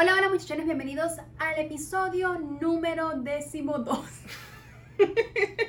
[0.00, 4.06] Hola, hola muchachones, bienvenidos al episodio número décimo dos.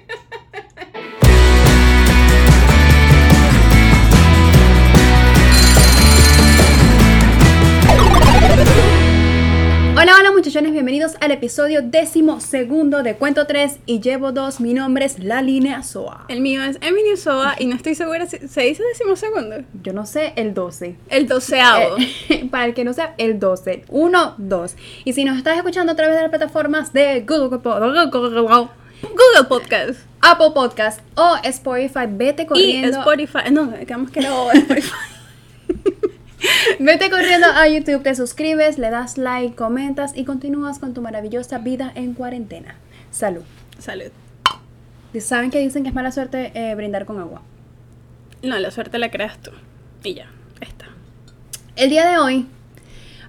[10.89, 14.59] bienvenidos al episodio décimo segundo de Cuento 3 y llevo dos.
[14.59, 16.25] Mi nombre es La Línea Soa.
[16.29, 19.57] El mío es Emily Soa y no estoy segura si se dice décimo segundo.
[19.83, 20.95] Yo no sé, el 12.
[21.11, 21.95] El doceavo.
[22.29, 23.83] Eh, para el que no sea, el 12.
[23.87, 24.75] 1, 2.
[25.05, 28.69] Y si nos estás escuchando a través de las plataformas de Google, Google,
[29.03, 29.99] Google Podcast.
[30.21, 32.97] Apple Podcast o Spotify, vete Y corriendo.
[32.97, 33.51] Spotify.
[33.51, 34.91] No, quedamos que era Spotify.
[36.79, 41.57] Vete corriendo a YouTube, te suscribes, le das like, comentas y continúas con tu maravillosa
[41.59, 42.75] vida en cuarentena.
[43.11, 43.43] Salud.
[43.77, 44.11] Salud.
[45.19, 47.41] ¿Saben que dicen que es mala suerte eh, brindar con agua?
[48.43, 49.51] No, la suerte la creas tú.
[50.03, 50.27] Y ya,
[50.61, 50.85] está.
[51.75, 52.47] El día de hoy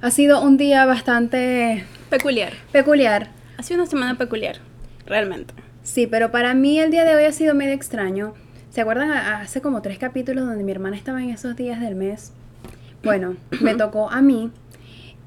[0.03, 2.53] ha sido un día bastante Peculiar.
[2.73, 3.29] peculiar.
[3.57, 4.57] Ha sido una semana peculiar.
[5.07, 5.55] Realmente.
[5.83, 8.35] Sí, pero para mí el día de hoy ha sido medio extraño.
[8.71, 12.33] ¿Se acuerdan hace como tres capítulos donde mi hermana estaba en esos días del mes?
[13.03, 14.51] Bueno, me tocó a mí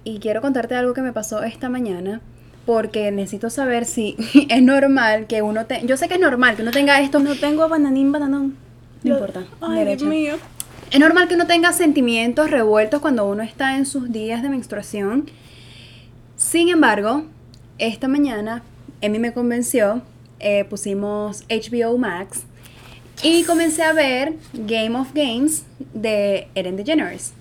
[0.03, 2.21] y quiero contarte algo que me pasó esta mañana
[2.65, 4.15] porque necesito saber si
[4.49, 5.85] es normal que uno te...
[5.85, 7.19] Yo sé que es normal que uno tenga esto...
[7.19, 8.55] No tengo bananín, bananón.
[9.03, 10.05] No importa, Ay, derecha.
[10.05, 10.35] Dios mío.
[10.91, 15.29] Es normal que uno tenga sentimientos revueltos cuando uno está en sus días de menstruación.
[16.37, 17.25] Sin embargo,
[17.79, 18.63] esta mañana
[19.01, 20.01] Emi me convenció,
[20.39, 22.43] eh, pusimos HBO Max
[23.23, 27.33] y comencé a ver Game of Games de Ellen DeGeneres.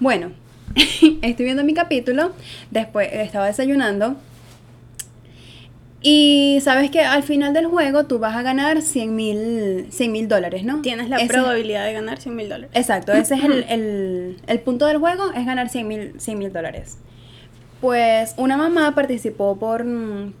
[0.00, 0.32] Bueno,
[1.22, 2.32] estoy viendo mi capítulo,
[2.70, 4.16] después estaba desayunando
[6.02, 10.80] y sabes que al final del juego tú vas a ganar 100 mil dólares, ¿no?
[10.80, 12.70] Tienes la Ese- probabilidad de ganar 100 mil dólares.
[12.74, 15.86] Exacto, ese es el, el- el punto del juego, es ganar 100
[16.38, 16.96] mil dólares.
[17.82, 19.84] Pues una mamá participó por,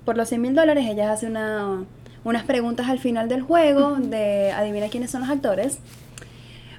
[0.04, 1.84] por los 100 mil dólares, ella hace una,
[2.24, 5.78] unas preguntas al final del juego de adivina quiénes son los actores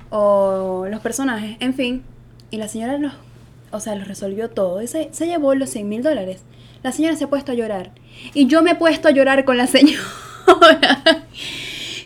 [0.10, 2.04] o los personajes, en fin,
[2.52, 3.14] y la señora los,
[3.72, 6.44] o sea, los resolvió todo y se, llevó los 100 mil dólares.
[6.84, 7.92] La señora se ha puesto a llorar
[8.34, 10.04] y yo me he puesto a llorar con la señora.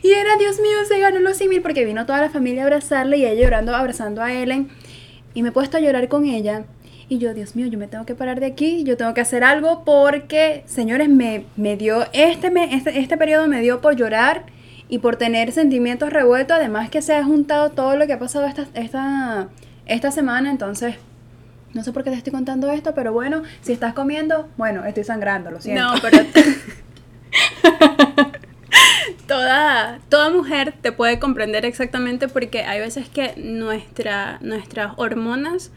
[0.03, 2.65] Y era, Dios mío, se ganó los 100 mil porque vino toda la familia a
[2.65, 4.69] abrazarle y ella llorando, abrazando a Ellen.
[5.33, 6.65] Y me he puesto a llorar con ella.
[7.09, 9.43] Y yo, Dios mío, yo me tengo que parar de aquí, yo tengo que hacer
[9.43, 14.43] algo porque, señores, me, me dio, este, me, este, este periodo me dio por llorar
[14.89, 16.55] y por tener sentimientos revueltos.
[16.55, 19.49] Además que se ha juntado todo lo que ha pasado esta, esta,
[19.85, 20.49] esta semana.
[20.51, 20.95] Entonces,
[21.73, 25.03] no sé por qué te estoy contando esto, pero bueno, si estás comiendo, bueno, estoy
[25.03, 25.83] sangrando, lo siento.
[25.83, 26.19] No, pero.
[29.27, 35.71] toda, toda mujer te puede comprender exactamente porque hay veces que nuestra, nuestras hormonas.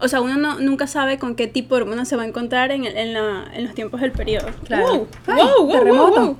[0.00, 2.70] O sea, uno no- nunca sabe con qué tipo de hormonas se va a encontrar
[2.70, 4.48] en, el- en, la- en los tiempos del periodo.
[4.64, 4.86] Claro.
[4.86, 6.10] Wow, Ay, wow, wow, terremoto.
[6.20, 6.38] wow, wow.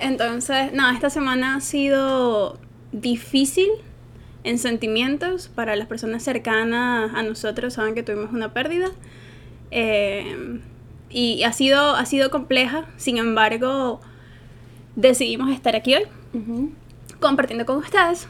[0.00, 2.58] Entonces, no, esta semana ha sido
[2.92, 3.68] difícil
[4.44, 7.74] en sentimientos para las personas cercanas a nosotros.
[7.74, 8.88] Saben que tuvimos una pérdida.
[9.70, 10.60] Eh,
[11.10, 12.86] y ha sido, ha sido compleja.
[12.96, 14.00] Sin embargo,
[14.96, 16.70] decidimos estar aquí hoy Ujú.
[17.20, 18.28] compartiendo con ustedes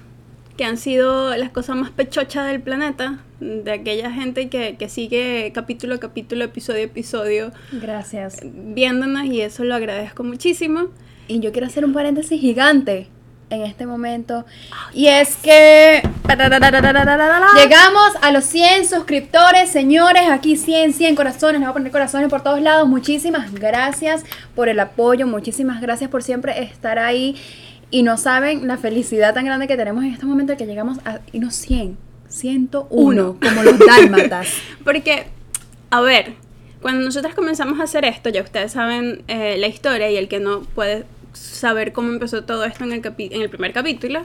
[0.56, 5.50] que han sido las cosas más pechochas del planeta, de aquella gente que, que sigue
[5.54, 8.41] capítulo a capítulo, episodio a episodio, Gracias.
[8.44, 10.88] viéndonos y eso lo agradezco muchísimo.
[11.28, 13.06] Y yo quiero hacer un paréntesis gigante
[13.50, 14.46] en este momento.
[14.94, 16.02] Y es que
[17.56, 20.22] llegamos a los 100 suscriptores, señores.
[20.30, 21.60] Aquí 100, 100 corazones.
[21.60, 22.88] Les voy a poner corazones por todos lados.
[22.88, 24.24] Muchísimas gracias
[24.54, 25.26] por el apoyo.
[25.26, 27.36] Muchísimas gracias por siempre estar ahí.
[27.90, 30.98] Y no saben la felicidad tan grande que tenemos en este momento de que llegamos
[31.04, 33.36] a y no 100, 101, Uno.
[33.42, 34.48] como los dálmatas.
[34.84, 35.26] Porque,
[35.90, 36.34] a ver,
[36.80, 40.38] cuando nosotros comenzamos a hacer esto, ya ustedes saben eh, la historia y el que
[40.38, 44.22] no puede saber cómo empezó todo esto en el, capi- en el primer capítulo.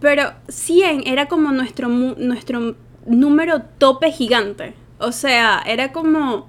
[0.00, 2.74] Pero 100 era como nuestro, nuestro
[3.06, 4.74] número tope gigante.
[4.98, 6.48] O sea, era como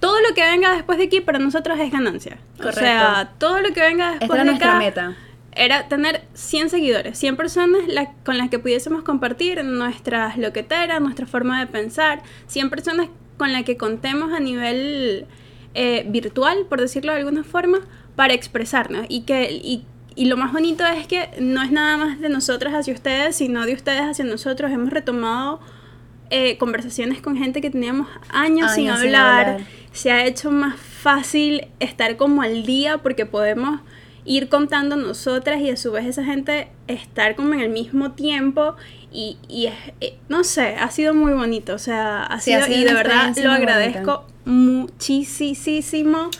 [0.00, 2.38] todo lo que venga después de aquí para nosotros es ganancia.
[2.56, 2.80] Correcto.
[2.80, 5.16] O sea, todo lo que venga después Esta de nuestra acá meta.
[5.52, 11.26] era tener 100 seguidores, 100 personas la- con las que pudiésemos compartir nuestras loqueteras, nuestra
[11.26, 13.08] forma de pensar, 100 personas
[13.38, 15.26] con las que contemos a nivel
[15.74, 17.80] eh, virtual, por decirlo de alguna forma,
[18.16, 19.06] para expresarnos.
[19.08, 19.84] Y, que, y,
[20.16, 23.64] y lo más bonito es que no es nada más de nosotras hacia ustedes, sino
[23.66, 24.70] de ustedes hacia nosotros.
[24.72, 25.60] Hemos retomado
[26.30, 29.48] eh, conversaciones con gente que teníamos años, sin, Años sin hablar.
[29.50, 29.66] hablar.
[29.92, 33.80] Se ha hecho más fácil estar como al día porque podemos
[34.26, 38.74] ir contando nosotras y a su vez esa gente estar como en el mismo tiempo
[39.12, 42.62] y, y es- eh, no sé, ha sido muy bonito, o sea, ha Sí, sido,
[42.62, 46.30] ha sido y de verdad lo agradezco muchísimo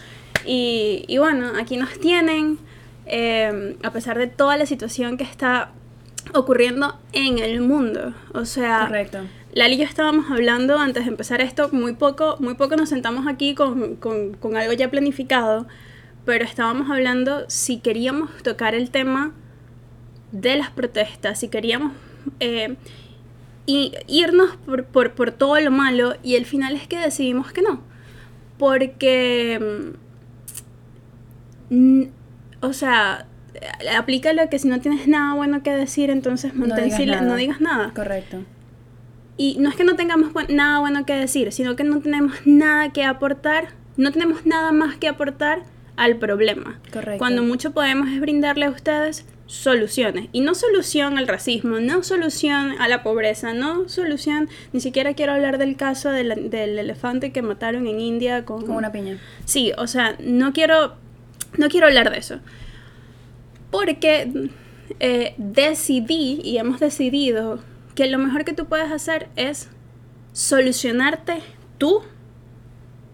[0.47, 2.59] y, y bueno, aquí nos tienen,
[3.07, 5.73] eh, a pesar de toda la situación que está
[6.33, 9.19] ocurriendo en el mundo, o sea, Correcto.
[9.53, 13.27] Lali y yo estábamos hablando antes de empezar esto, muy poco, muy poco nos sentamos
[13.27, 15.67] aquí con, con- con algo ya planificado,
[16.25, 19.33] pero estábamos hablando si queríamos tocar el tema
[20.33, 21.93] de las protestas, si queríamos
[22.41, 22.77] eh,
[23.67, 27.61] y irnos por, por, por todo lo malo y el final es que decidimos que
[27.63, 27.83] no,
[28.59, 30.04] porque, mm,
[32.61, 33.27] o sea,
[33.97, 37.17] aplica lo que si no tienes nada bueno que decir, entonces No mantén digas silen-
[37.21, 37.27] nada.
[37.29, 37.93] no digas nada.
[37.95, 38.45] Correcto.
[39.37, 42.91] Y no es que no tengamos nada bueno que decir, sino que no tenemos nada
[42.93, 45.63] que aportar, no tenemos nada más que aportar
[45.97, 46.81] al problema.
[46.93, 47.19] Correcto.
[47.19, 50.29] Cuando mucho podemos es brindarle a ustedes soluciones.
[50.33, 55.33] Y no solución al racismo, no solución a la pobreza, no solución, ni siquiera quiero
[55.33, 59.19] hablar del caso del, del elefante que mataron en India con, Con una piña.
[59.45, 60.95] Sí, o sea, no quiero,
[61.57, 62.41] no quiero hablar de eso.
[63.71, 64.51] Porque
[65.01, 67.61] eh, decidí y hemos decidido
[67.95, 69.69] que lo mejor que tú puedes hacer es
[70.33, 71.43] solucionarte
[71.79, 72.03] tú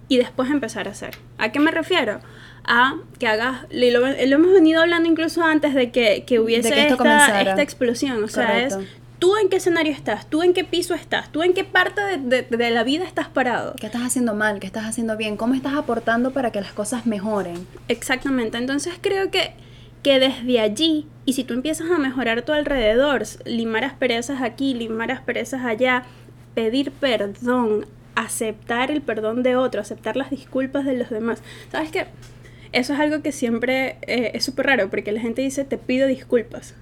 [0.08, 1.16] y después empezar a hacer.
[1.38, 2.20] ¿A qué me refiero?
[2.64, 6.74] A que hagas, lo, lo hemos venido hablando incluso antes de que, que hubiese De
[6.74, 8.22] que esto esta, esta explosión.
[8.24, 8.76] O sea, es.
[9.20, 12.42] Tú en qué escenario estás, tú en qué piso estás, tú en qué parte de,
[12.42, 13.74] de- de la vida estás parado.
[13.78, 14.58] ¿Qué estás haciendo mal?
[14.58, 15.36] ¿Qué estás haciendo bien?
[15.36, 17.66] ¿Cómo estás aportando para que las cosas mejoren?
[17.86, 19.52] Exactamente, entonces creo que,
[20.02, 25.12] que desde allí, y si tú empiezas a mejorar tu alrededor, limar asperezas aquí, limar
[25.12, 26.02] asperezas allá,
[26.54, 27.86] pedir perdón,
[28.16, 32.06] aceptar el perdón de otro, aceptar las disculpas de los demás, ¿sabes qué?
[32.72, 36.06] Eso es algo que siempre eh, es súper raro, porque la gente dice te pido
[36.06, 36.74] disculpas,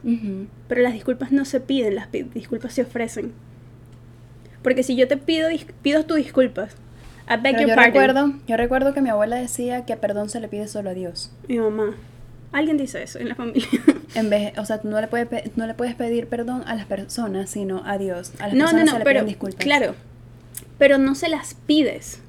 [0.69, 3.33] pero las disculpas no se piden, las disculpas se ofrecen.
[4.63, 5.49] Porque si yo te pido,
[5.83, 6.75] pido tus disculpas,
[7.27, 7.85] I beg Pero your yo pardon.
[7.93, 11.31] recuerdo, yo recuerdo que mi abuela decía que perdón se le pide solo a Dios.
[11.47, 11.95] Mi mamá.
[12.53, 13.69] Alguien dice eso en la familia.
[14.15, 16.87] En vez, o sea, tú no le puedes no le puedes pedir perdón a las
[16.87, 18.33] personas, sino a Dios.
[18.39, 19.65] A las no, no, personas no, se le pero piden disculpas.
[19.65, 19.95] claro.
[20.79, 22.21] Pero no se las pides.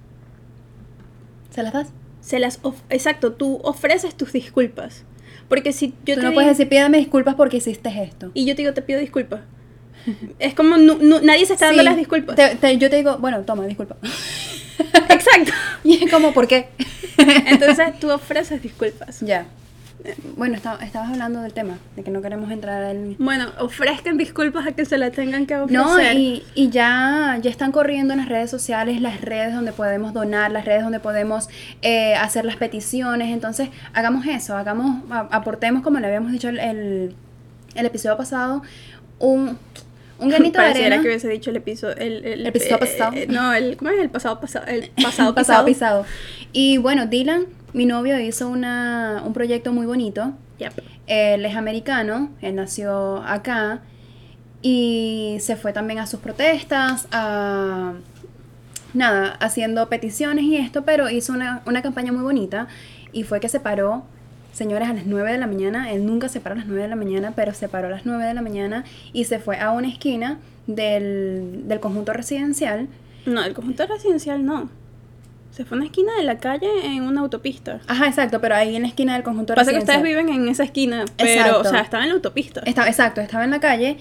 [1.52, 1.88] ¿Se las das?
[2.30, 2.60] Se las
[2.92, 5.04] exacto, tú ofreces tus disculpas.
[5.48, 8.30] Porque si yo tú te no digo, puedes decir pídame disculpas porque hiciste esto.
[8.36, 9.42] y yo te digo te pido disculpas.
[10.40, 12.36] es como nadie se está dando Sí, las disculpas.
[12.36, 13.98] te- te- yo te digo, bueno, toma, disculpa.
[15.10, 15.52] Exacto.
[15.84, 16.70] y es como, ¿por qué?
[17.48, 19.22] Entonces tú ofreces disculpas.
[19.22, 19.48] ya.
[20.38, 23.16] Bueno, esta- estabas hablando del tema, de que no queremos entrar al...
[23.20, 25.78] Bueno, ofrezcan disculpas a que se la tengan que ofrecer.
[25.86, 30.14] No, y, y ya, ya están corriendo en las redes sociales, las redes donde podemos
[30.14, 31.50] donar, las redes donde podemos
[31.82, 33.34] eh, hacer las peticiones.
[33.34, 37.16] Entonces, hagamos eso, hagamos, a- aportemos, como le habíamos dicho el, el,
[37.76, 38.62] el episodio pasado,
[39.20, 39.58] un,
[40.18, 41.02] un granito de Pareciera arena.
[41.02, 41.98] que hubiese dicho el episodio.
[41.98, 43.12] El, el, El episodio eh, pasado.
[43.18, 44.00] eh, no, el, ¿cómo es?
[44.00, 44.66] El pasado pasado.
[44.68, 46.06] El pasado pasado pisado.
[46.54, 50.34] Y bueno, Dylan, mi novio, hizo una, un proyecto muy bonito.
[50.60, 50.74] Yep.
[51.08, 53.82] Él es americano, él nació acá
[54.62, 57.94] y se fue también a sus protestas, a
[58.94, 62.68] nada, haciendo peticiones y esto, pero hizo una, una campaña muy bonita
[63.12, 64.04] y fue que se paró,
[64.52, 66.88] señores, a las 9 de la mañana, él nunca se paró a las 9 de
[66.90, 68.84] la mañana, pero se paró a las 9 de la mañana
[69.14, 72.88] y se fue a una esquina del, del conjunto residencial.
[73.26, 74.70] No, el conjunto residencial no.
[75.60, 77.82] Se fue a una esquina de la calle en una autopista.
[77.86, 80.64] Ajá, exacto, pero ahí en la esquina del conjunto Pasa que ustedes viven en esa
[80.64, 81.60] esquina, pero, Exacto.
[81.60, 82.62] o sea, estaba en la autopista.
[82.66, 83.98] Estaba, exacto, estaba en la calle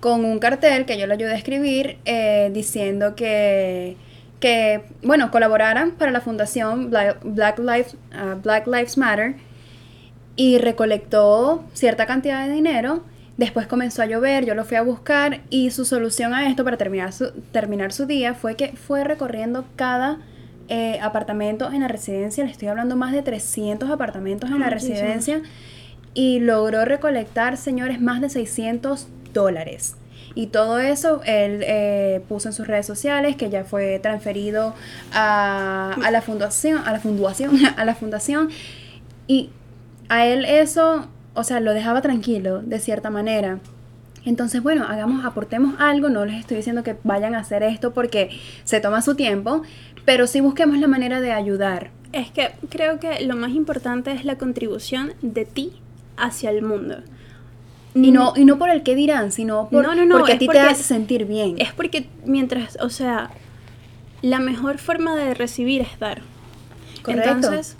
[0.00, 3.98] con un cartel que yo le ayudé a escribir eh, diciendo que,
[4.40, 9.34] que, bueno, colaboraran para la fundación Black, Black Lives, ah, Black Lives Matter
[10.34, 13.04] y recolectó cierta cantidad de dinero.
[13.36, 16.78] Después comenzó a llover, yo lo fui a buscar y su solución a esto para
[16.78, 20.20] terminar su, terminar su día fue que fue recorriendo cada
[20.74, 22.42] eh, apartamento en la residencia.
[22.44, 25.42] Le estoy hablando más de 300 apartamentos en la residencia
[26.14, 29.96] y logró recolectar, señores, más de 600 dólares.
[30.34, 34.74] Y todo eso él eh, puso en sus redes sociales, que ya fue transferido
[35.12, 38.48] a, a la fundación, a la fundación, a la fundación.
[39.26, 39.50] Y
[40.08, 43.58] a él eso, o sea, lo dejaba tranquilo, de cierta manera.
[44.24, 48.30] Entonces, bueno, hagamos, aportemos algo, no les estoy diciendo que vayan a hacer esto porque
[48.64, 49.62] se toma su tiempo,
[50.04, 51.90] pero sí busquemos la manera de ayudar.
[52.12, 55.72] Es que creo que lo más importante es la contribución de ti
[56.16, 56.98] hacia el mundo.
[57.94, 60.38] Y no, y no por el que dirán, sino por, No, no, no, porque a
[60.38, 61.56] ti porque- te hace sentir bien.
[61.58, 63.30] Es porque mientras, o sea,
[64.22, 66.22] la mejor forma de recibir es dar.
[67.02, 67.30] Correcto.
[67.30, 67.76] Entonces,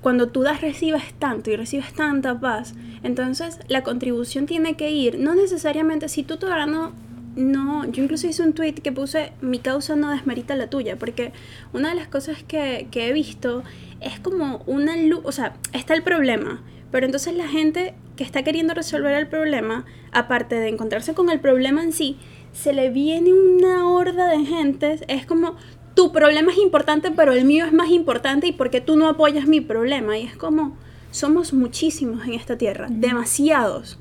[0.00, 5.18] cuando tú das, recibes tanto y recibes tanta paz, entonces la contribución tiene que ir,
[5.18, 6.92] no necesariamente, si tú todavía no,
[7.36, 11.32] no, yo incluso hice un tweet que puse, mi causa no desmerita la tuya, porque
[11.72, 13.62] una de las cosas que, que he visto
[14.00, 18.42] es como una luz, o sea, está el problema, pero entonces la gente que está
[18.42, 22.18] queriendo resolver el problema, aparte de encontrarse con el problema en sí,
[22.52, 25.56] se le viene una horda de gente, es como,
[25.98, 29.48] tu problema es importante, pero el mío es más importante y porque tú no apoyas
[29.48, 30.16] mi problema.
[30.16, 30.76] Y es como,
[31.10, 33.98] somos muchísimos en esta tierra, demasiados.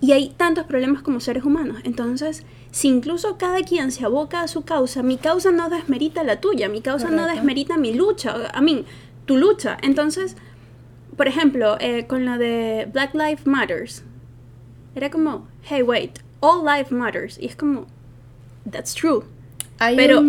[0.00, 1.76] Y hay tantos problemas como seres humanos.
[1.84, 6.40] Entonces, si incluso cada quien se aboca a su causa, mi causa no desmerita la
[6.40, 8.86] tuya, mi causa no desmerita mi lucha, a mí,
[9.26, 9.76] tu lucha.
[9.82, 10.36] Entonces,
[11.18, 14.04] por ejemplo, eh, con la de Black Lives Matters,
[14.94, 17.38] era como, hey, wait, all life matters.
[17.38, 17.84] Y es como,
[18.70, 19.24] that's true.
[19.78, 20.22] pero,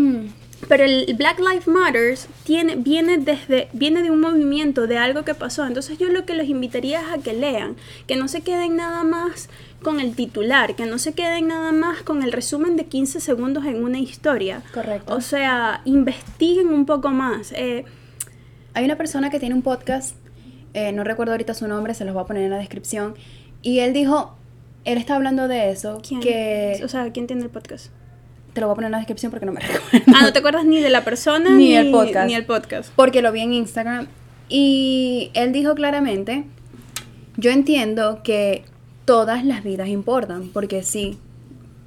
[0.67, 5.33] pero el Black Lives Matters tiene, viene, desde, viene de un movimiento, de algo que
[5.33, 5.65] pasó.
[5.65, 7.75] Entonces yo lo que los invitaría es a que lean,
[8.07, 9.49] que no se queden nada más
[9.81, 13.65] con el titular, que no se queden nada más con el resumen de 15 segundos
[13.65, 14.61] en una historia.
[14.73, 15.15] Correcto.
[15.15, 17.53] O sea, investiguen un poco más.
[17.53, 17.85] Eh,
[18.73, 20.15] Hay una persona que tiene un podcast,
[20.73, 23.15] eh, no recuerdo ahorita su nombre, se los voy a poner en la descripción,
[23.61, 24.35] y él dijo,
[24.85, 26.21] él está hablando de eso, ¿quién?
[26.21, 26.79] que...
[26.83, 27.87] O sea, ¿quién tiene el podcast?
[28.53, 30.13] Te lo voy a poner en la descripción porque no me recuerdo.
[30.15, 32.27] Ah, no te acuerdas ni de la persona Ni el podcast.
[32.27, 32.91] Ni el podcast.
[32.95, 34.07] Porque lo vi en Instagram.
[34.49, 36.45] Y él dijo claramente,
[37.37, 38.65] yo entiendo que
[39.05, 41.17] todas las vidas importan, porque sí.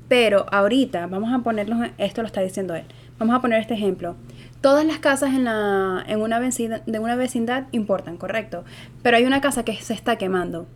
[0.09, 2.85] Pero ahorita, vamos a ponerlo, esto lo está diciendo él.
[3.19, 4.17] Vamos a poner este ejemplo.
[4.61, 8.65] Todas las casas en, la, en una vecindad, de una vecindad importan, correcto.
[9.03, 10.67] Pero hay una casa que se está quemando.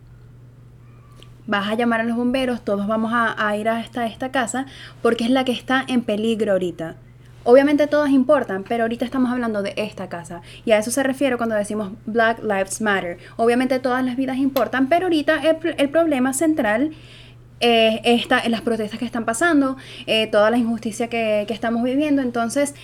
[1.47, 4.65] Vas a llamar a los bomberos, todos vamos a, a ir hasta esta casa
[5.01, 6.95] porque es la que está en peligro ahorita.
[7.45, 10.41] Obviamente todas importan, pero ahorita estamos hablando de esta casa.
[10.65, 13.17] Y a eso se refiere cuando decimos Black Lives Matter.
[13.37, 16.91] Obviamente todas las vidas importan, pero ahorita el, el problema central
[17.61, 21.81] eh, está en las protestas que están pasando, eh, toda la injusticia que, que estamos
[21.83, 22.21] viviendo.
[22.21, 22.75] Entonces,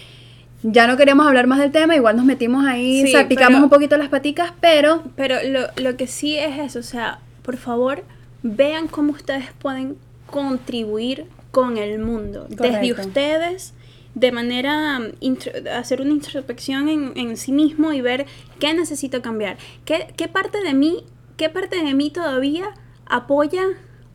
[0.63, 3.69] ya no queremos hablar más del tema, igual nos metimos ahí, Sí, salpicamos pero- un
[3.69, 8.05] poquito las paticas, pero Pero lo, lo que sí es eso, o sea, por favor,
[8.43, 9.97] vean cómo ustedes pueden
[10.27, 12.45] contribuir con el mundo.
[12.49, 13.01] Desde Correcto.
[13.01, 13.73] ustedes,
[14.15, 18.25] de manera um, intro- hacer una introspección en, en sí mismo y ver
[18.59, 19.57] qué necesito cambiar.
[19.85, 21.03] ¿Qué, qué parte de mí,
[21.37, 22.69] qué parte de mí todavía
[23.05, 23.63] apoya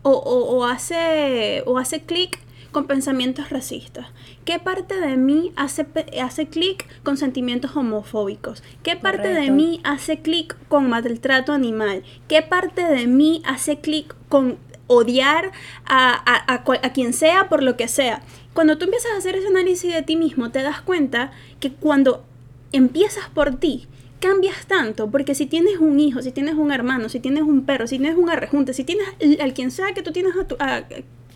[0.03, 2.39] o, o- o hace, o hace clic
[2.73, 4.09] con pensamientos racistas?
[4.45, 5.87] ¿Qué parte de mí hace,
[6.23, 8.63] hace clic con sentimientos homofóbicos?
[8.83, 12.03] ¿Qué parte de mí hace clic con maltrato animal?
[12.29, 14.57] ¿Qué parte de mí hace clic con
[14.87, 15.53] odiar
[15.87, 18.23] a, a- a cual- a quien sea por lo que sea?
[18.55, 21.31] Cuando tú empiezas a hacer ese análisis de ti mismo, te das cuenta
[21.61, 22.25] que cuando
[22.73, 23.87] empiezas por ti,
[24.21, 27.87] cambias tanto, porque si tienes un hijo, si tienes un hermano, si tienes un perro,
[27.87, 29.07] si tienes un arrejunte, si tienes
[29.41, 30.57] al quien sea que tú tienes a tu...
[30.59, 30.83] A,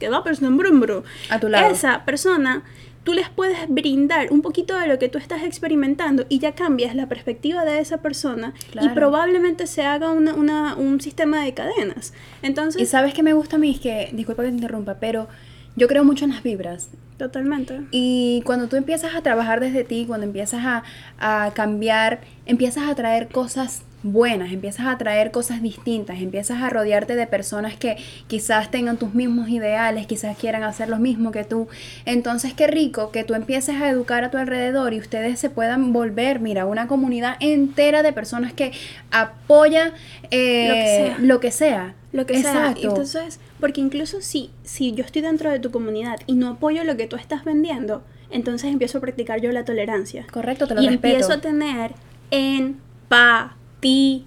[0.01, 1.71] en brumbro, A tu lado.
[1.71, 2.65] Esa persona,
[3.05, 6.95] tú les puedes brindar un poquito de lo que tú estás experimentando y ya cambias
[6.95, 12.13] la perspectiva de esa persona y probablemente se haga una, una- un sistema de cadenas.
[12.43, 15.27] Entonces, y sabes que me gusta a mí, es que, disculpa que te interrumpa, pero
[15.75, 16.91] yo creo mucho en las vibras.
[17.17, 17.81] totalmente.
[17.93, 20.83] Y cuando tú empiezas a trabajar desde ti, cuando empiezas a,
[21.19, 27.15] a cambiar, empiezas a traer cosas buenas, empiezas a traer cosas distintas, empiezas a rodearte
[27.15, 27.97] de personas que
[28.27, 31.69] quizás tengan tus mismos ideales, quizás quieran hacer lo mismo que tú.
[32.05, 35.93] Entonces, qué rico que tú empieces a educar a tu alrededor y ustedes se puedan
[35.93, 38.73] volver, mira, una comunidad entera de personas que
[39.13, 39.93] apoya
[40.31, 41.19] eh, Lo que sea.
[41.21, 41.95] lo que sea.
[42.13, 42.51] Lo que sea.
[42.71, 42.89] Exacto.
[42.89, 46.97] Entonces, porque incluso si, si yo estoy dentro de tu comunidad y no apoyo lo
[46.97, 50.27] que tú estás vendiendo, entonces empiezo a practicar yo la tolerancia.
[50.31, 51.07] Correcto, te lo y respeto.
[51.07, 51.93] empiezo a tener
[52.33, 54.25] empatía.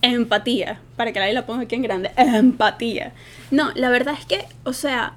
[0.00, 0.80] Empatía.
[0.96, 2.10] Para que la la ponga aquí en grande.
[2.16, 3.12] Empatía.
[3.50, 5.14] No, la verdad es que, o sea,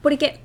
[0.00, 0.40] porque,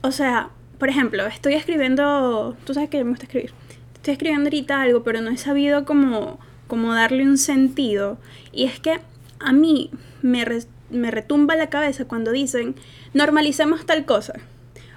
[0.00, 3.52] o sea, por ejemplo, estoy escribiendo, tú sabes que me gusta escribir.
[3.94, 8.18] Estoy escribiendo ahorita algo, pero no he sabido cómo, cómo darle un sentido.
[8.52, 9.00] Y es que
[9.40, 9.90] a mí
[10.22, 10.44] me,
[10.90, 12.74] me retumba la cabeza cuando dicen,
[13.12, 14.34] normalicemos tal cosa.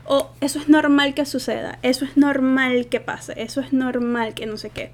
[0.08, 4.46] O eso es normal que suceda, eso es normal que pase, eso es normal que
[4.46, 4.92] no sé qué.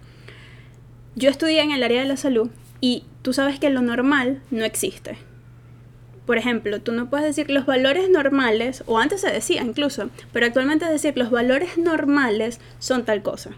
[1.15, 2.49] Yo estudié en el área de la salud
[2.81, 5.17] y tú sabes que lo normal no existe.
[6.25, 10.45] Por ejemplo, tú no puedes decir los valores normales, o antes se decía incluso, pero
[10.47, 13.51] actualmente es decir los valores normales son tal cosa.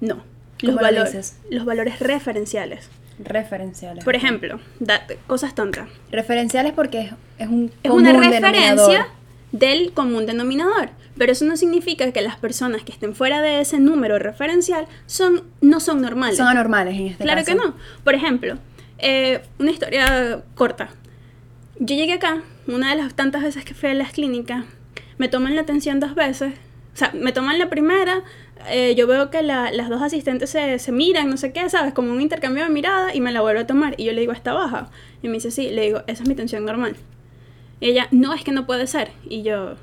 [0.00, 0.22] No.
[0.62, 2.88] Los, ¿Cómo lo valores, los valores referenciales.
[3.18, 4.04] Referenciales.
[4.04, 5.88] Por ejemplo, da- cosas tontas.
[6.12, 9.08] Referenciales porque es, es un Es una referencia.
[9.52, 10.90] Del común denominador.
[11.18, 15.42] Pero eso no significa que las personas que estén fuera de ese número referencial son,
[15.60, 16.36] no son normales.
[16.36, 17.52] Son anormales en este Claro caso.
[17.58, 17.74] que no.
[18.04, 18.56] Por ejemplo,
[18.98, 20.90] eh, una historia corta.
[21.78, 24.64] Yo llegué acá, una de las tantas veces que fui a las clínicas,
[25.18, 26.54] me toman la atención dos veces.
[26.94, 28.22] O sea, me toman la primera,
[28.68, 31.92] eh, yo veo que la- las dos asistentes se, se miran, no sé qué, ¿sabes?
[31.94, 33.94] Como un intercambio de mirada y me la vuelvo a tomar.
[33.98, 34.90] Y yo le digo, ¿está baja?
[35.22, 35.70] Y me dice, sí.
[35.70, 36.96] Le digo, esa es mi tensión normal.
[37.80, 39.10] Y ella, no, es que no puede ser.
[39.28, 39.74] Y yo,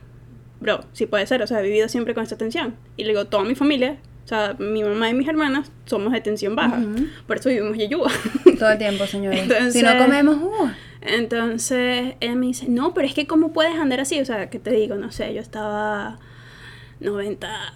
[0.60, 2.76] bro, sí puede ser, o sea, he vivido siempre con esta tensión.
[2.96, 6.22] Y le digo, toda mi familia, o sea, mi mamá y mis hermanas somos de
[6.22, 6.82] tensión baja.
[7.26, 8.12] Por eso vivimos yeyúa.
[8.60, 9.42] Todo el tiempo, señores.
[9.42, 10.70] Entonces- Si no comemos, uh,
[11.02, 14.20] Entonces ella me dice, no, pero es que ¿cómo puedes andar así?
[14.20, 14.96] O sea, ¿qué te digo?
[14.96, 16.20] No sé, yo estaba
[17.00, 17.74] 90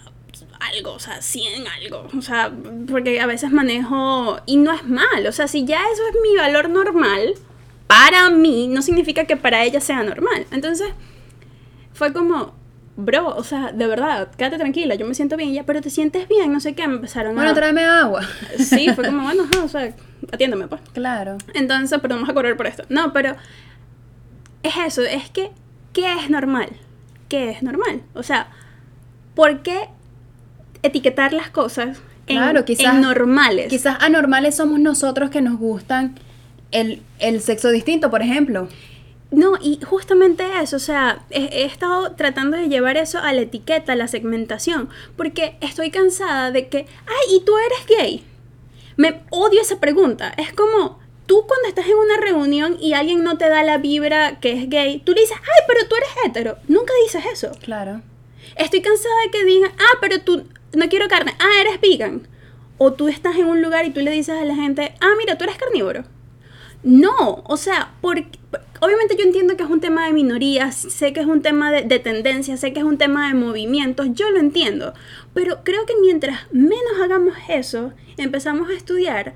[0.76, 2.08] algo, o sea, 100 algo.
[2.18, 2.52] O sea,
[2.90, 5.26] porque a veces manejo y no es mal.
[5.28, 7.34] O sea, si ya eso es mi valor normal,
[7.92, 10.46] para mí no significa que para ella sea normal.
[10.52, 10.90] Entonces
[11.94, 12.54] fue como,
[12.96, 16.28] bro, o sea, de verdad, quédate tranquila, yo me siento bien ya, pero te sientes
[16.28, 17.54] bien, no sé qué, me empezaron bueno, a...
[17.54, 18.22] tráeme agua.
[18.58, 19.94] Sí, fue como, bueno, ajá, o sea,
[20.32, 20.82] atiéndeme pues.
[20.94, 21.38] Claro.
[21.54, 22.84] Entonces, pero vamos a correr por esto.
[22.90, 23.36] No, pero
[24.64, 25.52] es eso, es que,
[25.94, 26.70] ¿qué es normal?
[27.28, 28.02] ¿Qué es normal?
[28.14, 28.50] O sea,
[29.36, 29.90] ¿por qué
[30.84, 33.68] etiquetar las cosas en, Claro, quizás- en normales?
[33.68, 36.16] Quizás anormales somos nosotros que nos gustan
[36.72, 38.68] el, el sexo distinto, por ejemplo.
[39.32, 43.42] No, y justamente eso, o sea, he, he estado tratando de llevar eso a la
[43.42, 48.26] etiqueta, a la segmentación, porque estoy cansada de que, ay, ¿y tú eres gay?
[48.98, 50.34] Me odio esa pregunta.
[50.38, 54.42] Es como, tú cuando estás en una reunión y alguien no te da la vibra
[54.42, 56.58] que es gay, tú le dices, ay, pero tú eres hetero.
[56.68, 57.52] Nunca dices eso.
[57.62, 58.02] Claro.
[58.58, 62.28] Estoy cansada de que digan, ah, pero tú no quiero carne, ah, eres vegan.
[62.78, 65.38] O tú estás en un lugar y tú le dices a la gente, ah, mira,
[65.38, 66.04] tú eres carnívoro.
[66.84, 68.40] No, o sea, porque,
[68.80, 71.84] obviamente yo entiendo que es un tema de minorías, sé que es un tema de,
[71.84, 74.94] de tendencias, sé que es un tema de movimientos, yo lo entiendo,
[75.34, 79.34] pero creo que mientras menos hagamos eso, empezamos a estudiar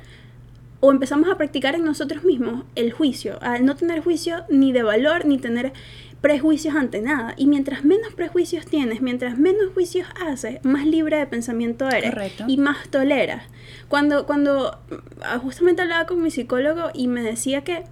[0.80, 4.84] o empezamos a practicar en nosotros mismos el juicio, al no tener juicio ni de
[4.84, 5.74] valor, ni tener
[6.22, 7.34] prejuicios ante nada.
[7.38, 12.46] Y mientras menos prejuicios tienes, mientras menos juicios haces, más libre de pensamiento eres Correcto.
[12.48, 13.44] y más toleras.
[13.88, 14.78] Cuando, cuando
[15.22, 17.84] ah, justamente hablaba con mi psicólogo y me decía que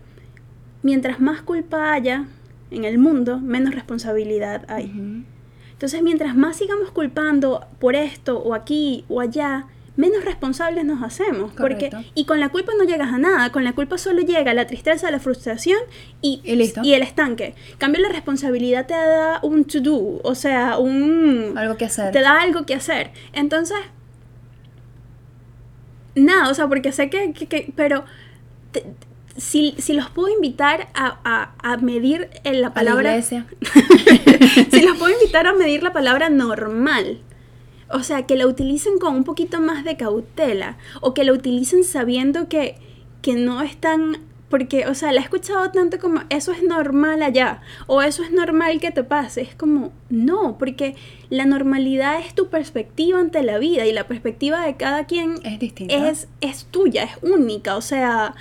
[0.82, 2.28] mientras más culpa haya
[2.72, 4.86] en el mundo, menos responsabilidad hay.
[4.86, 5.24] Ujú.
[5.74, 11.52] Entonces, mientras más sigamos culpando por esto o aquí o allá, menos responsables nos hacemos.
[11.54, 14.66] Porque, y con la culpa no llegas a nada, con la culpa solo llega la
[14.66, 15.80] tristeza, la frustración
[16.22, 16.62] y, el
[17.02, 17.56] estanque.
[17.72, 21.54] En cambio, la responsabilidad te da un to do, o sea, un...
[21.58, 22.12] Algo que hacer.
[22.12, 23.12] Te da algo que hacer.
[23.34, 23.78] Entonces,
[26.16, 28.04] nada, o sea, porque sé que, que- que- pero
[28.72, 28.86] te-
[29.38, 33.14] si, si los puedo invitar a, a- a medir en la A la palabra
[34.72, 37.20] si los puedo invitar a medir la palabra normal.
[37.90, 40.78] O sea, que la utilicen con un poquito más de cautela.
[41.02, 42.76] O que la utilicen sabiendo que,
[43.22, 44.18] que no están...
[44.54, 47.62] Porque, o sea, la he escuchado tanto como, eso es normal allá.
[47.88, 49.42] O eso es normal que te pase.
[49.42, 50.96] Es como, no, porque
[51.32, 53.88] la normalidad es tu perspectiva ante la vida.
[53.88, 55.96] Y la perspectiva de cada quien Es distinto.
[55.96, 57.76] es, es tuya, es única.
[57.78, 58.36] O sea,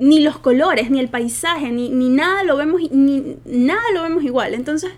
[0.00, 4.24] ni los colores, ni el paisaje, ni, ni nada lo vemos, ni nada lo vemos
[4.24, 4.52] igual.
[4.52, 4.90] Entonces,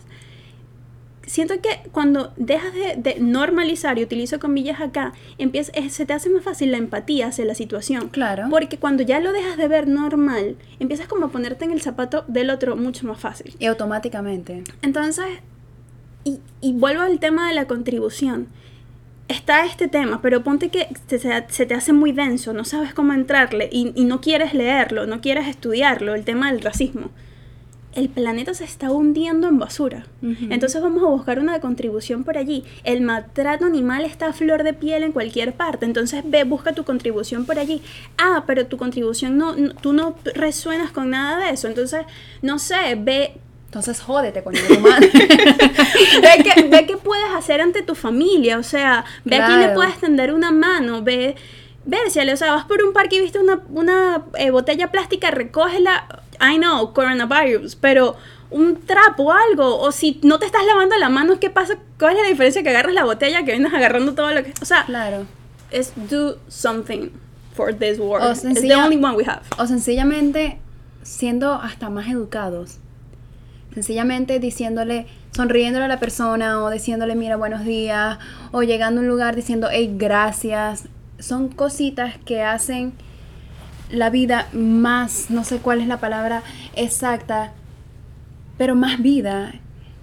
[1.27, 6.13] siento que cuando dejas de, de normalizar, y utilizo comillas acá, empieza, eh, se te
[6.13, 8.09] hace más fácil la empatía hacia la situación.
[8.09, 8.45] Claro.
[8.51, 12.25] Porque cuando ya lo dejas de ver normal, empiezas como a ponerte en el zapato
[12.29, 13.55] del otro mucho más fácil.
[13.59, 14.65] Y automáticamente.
[14.83, 15.25] Entonces,
[16.25, 18.49] y, y vuelvo al tema de la contribución.
[19.29, 22.93] Está este tema, pero ponte que se, se- se te hace muy denso, no sabes
[22.93, 27.11] cómo entrarle y, y no quieres leerlo, no quieres estudiarlo, el tema del racismo.
[27.95, 30.07] El planeta se está hundiendo en basura.
[30.51, 32.65] Entonces vamos a buscar una contribución por allí.
[32.85, 35.85] El maltrato animal está a flor de piel en cualquier parte.
[35.85, 37.83] Entonces ve, busca tu contribución por allí.
[38.17, 41.69] Ah, pero tu contribución no, no- tú no resuenas con nada de eso.
[41.69, 42.07] Entonces,
[42.41, 43.35] no sé, ve,
[43.67, 45.11] Entonces jódete, de tu madre.
[45.13, 49.65] ve que, ve qué puedes hacer ante tu familia, o sea, ve a quién le
[49.67, 49.75] Claro.
[49.81, 51.35] puedes tender una mano, ve,
[51.85, 56.07] Vérciale, o sea, vas por un parque y viste una, una eh, botella plástica, recógela,
[56.43, 58.17] I know, coronavirus, pero
[58.51, 61.79] un trapo o algo, o si no te estás lavando las manos, ¿qué pasa?
[61.99, 64.53] ¿Cuál es la diferencia que agarras la botella que vienes agarrando todo lo que...
[64.61, 65.27] O sea, claro.
[65.71, 67.11] es do something
[67.55, 68.27] for this world.
[68.27, 69.43] O It's the only one we have.
[69.59, 70.59] O sencillamente
[71.03, 72.79] siendo hasta más educados.
[73.75, 78.19] Sencillamente diciéndole, sonriéndole a la persona o diciéndole, mira, buenos días,
[78.51, 80.85] o llegando a un lugar diciendo, hey, gracias.
[81.19, 82.93] Son cositas que hacen
[83.93, 86.43] la vida más, no sé cuál es la palabra
[86.75, 87.53] exacta,
[88.59, 89.53] pero más vida.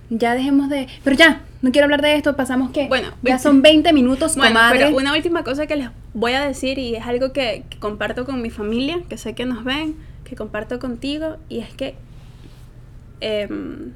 [0.09, 0.87] ya dejemos de...
[1.03, 2.87] Pero ya, no quiero hablar de esto, pasamos que...
[2.87, 4.79] Bueno, ya son 20 minutos, Bueno, comadre.
[4.85, 8.25] pero una última cosa que les voy a decir y es algo que, que comparto
[8.25, 11.95] con mi familia, que sé que nos ven, que comparto contigo, y es que,
[13.21, 13.91] em,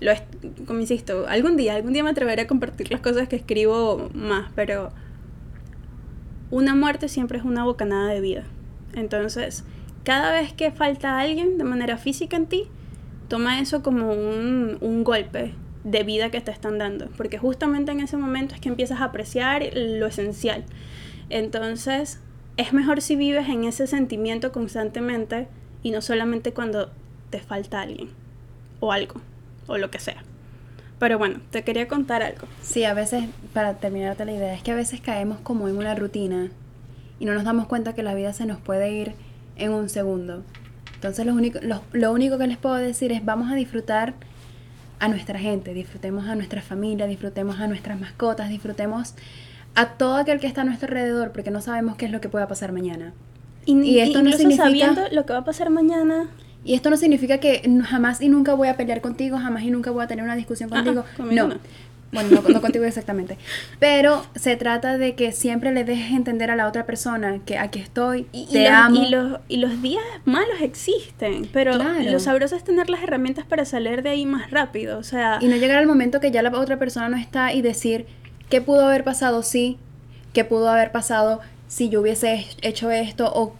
[0.00, 0.22] lo es-
[0.66, 4.50] como insisto, algún día, algún día me atreveré a compartir las cosas que escribo más,
[4.54, 4.90] pero
[6.50, 8.44] una muerte siempre es una bocanada de vida.
[8.94, 9.64] Entonces,
[10.04, 12.64] cada vez que falta alguien de manera física en ti,
[13.28, 18.00] toma eso como un, un golpe de vida que te están dando, porque justamente en
[18.00, 20.64] ese momento es que empiezas a apreciar lo esencial.
[21.30, 22.20] Entonces,
[22.56, 25.48] es mejor si vives en ese sentimiento constantemente
[25.82, 26.90] y no solamente cuando
[27.30, 28.10] te falta alguien
[28.80, 29.20] o algo
[29.66, 30.22] o lo que sea.
[30.98, 32.46] Pero bueno, te quería contar algo.
[32.60, 33.24] Sí, a veces,
[33.54, 36.50] para terminarte la idea, es que a veces caemos como en una rutina
[37.20, 39.12] y no nos damos cuenta que la vida se nos puede ir
[39.56, 40.42] en un segundo.
[40.96, 44.14] Entonces lo único, lo, lo único que les puedo decir es vamos a disfrutar
[44.98, 49.14] a nuestra gente, disfrutemos a nuestra familia, disfrutemos a nuestras mascotas, disfrutemos
[49.74, 52.28] a todo aquel que está a nuestro alrededor, porque no sabemos qué es lo que
[52.28, 53.12] pueda pasar mañana.
[53.66, 56.28] Y, Y esto no significa- sabiendo lo que va a pasar mañana.
[56.64, 59.90] Y esto no significa que jamás y nunca voy a pelear contigo, jamás y nunca
[59.90, 61.04] voy a tener una discusión Ah, ah, contigo.
[61.16, 61.54] conmigo no.
[62.12, 62.20] No.
[62.20, 63.38] Bueno, no, no contigo exactamente.
[63.78, 67.78] Pero se trata de que siempre le dejes entender a la otra persona que aquí
[67.78, 68.96] estoy, Y, y te los, amo.
[69.04, 72.10] y los, y los días malos existen, pero Claro.
[72.10, 74.98] lo sabroso es tener las herramientas para salir de ahí más rápido.
[74.98, 77.62] O sea, Y no llegar al momento que ya la otra persona no está y
[77.62, 78.06] decir
[78.48, 79.78] qué pudo haber pasado sí,
[80.32, 83.54] qué pudo haber pasado si yo hubiese hecho esto o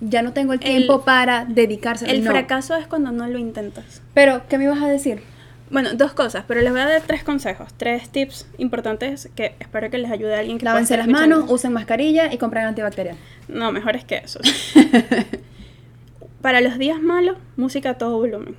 [0.00, 2.08] ya no tengo el El- tiempo para dedicarse.
[2.08, 2.30] el no.
[2.30, 4.00] fracaso es cuando no lo intentas.
[4.14, 5.22] Pero, ¿qué me ibas a decir?
[5.72, 9.88] Bueno, dos cosas, pero les voy a dar tres consejos, tres tips importantes que espero
[9.90, 13.16] que les ayude a alguien que Lávense las manos, usen mascarilla y compren antibacterial.
[13.48, 14.38] No, mejor es que eso.
[16.42, 18.54] Para los días malos, música a todo volumen.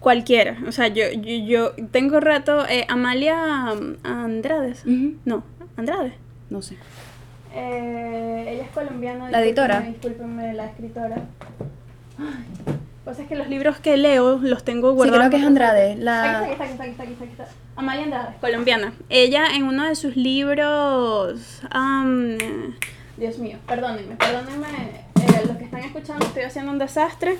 [0.00, 0.56] Cualquiera.
[0.68, 2.64] O sea, yo, yo, yo tengo rato.
[2.68, 3.72] eh, Amalia
[4.04, 4.84] Andrades.
[4.86, 5.16] Ujú.
[5.24, 5.42] No,
[5.76, 6.12] Andrade.
[6.50, 6.76] No sé.
[7.54, 9.30] Eh, ella es colombiana.
[9.30, 9.80] ¿La editora?
[9.80, 11.16] discúlpenme, la escritora.
[12.18, 12.77] Ay,
[13.08, 15.20] Pues es que los libros que leo los tengo Sí, guardados.
[15.20, 15.96] creo que es Andrade.
[15.96, 16.40] La...
[16.40, 17.48] Aquí está, aquí está, aquí está, aquí está, aquí está.
[17.76, 18.92] Amalia Andrade, colombiana.
[19.08, 21.62] Ella en uno de sus libros.
[21.70, 22.36] am,
[23.16, 24.66] Dios mío, perdónenme, perdónenme.
[24.66, 27.38] eh, los que están escuchando, estoy haciendo un desastre.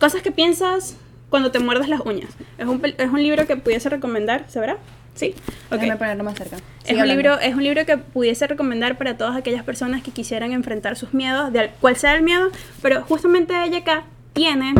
[0.00, 0.96] Cosas que piensas
[1.28, 2.30] cuando te muerdes las uñas.
[2.58, 4.76] Es un, es un libro que pudiese recomendar, ¿se verá?
[5.14, 5.36] Sí.
[5.70, 5.78] Ok.
[5.78, 6.56] Déjame ponerlo más cerca.
[6.84, 7.14] Es un, hablando.
[7.14, 11.14] libro, es un libro que pudiese recomendar para todas aquellas personas que quisieran enfrentar sus
[11.14, 12.48] miedos, de al- cual sea el miedo,
[12.82, 14.74] pero justamente ella acá tiene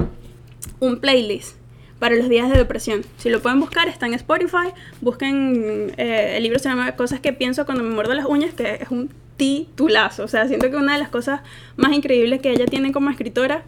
[0.81, 1.57] un playlist
[1.99, 3.05] para los días de depresión.
[3.19, 4.73] Si lo pueden buscar, está en Spotify.
[5.01, 8.79] Busquen, eh, el libro se llama Cosas que pienso cuando me muerdo las uñas, que
[8.81, 10.25] es un titulazo.
[10.25, 11.43] O sea, siento que una de las cosas
[11.77, 13.63] más increíbles que ella tiene como escritora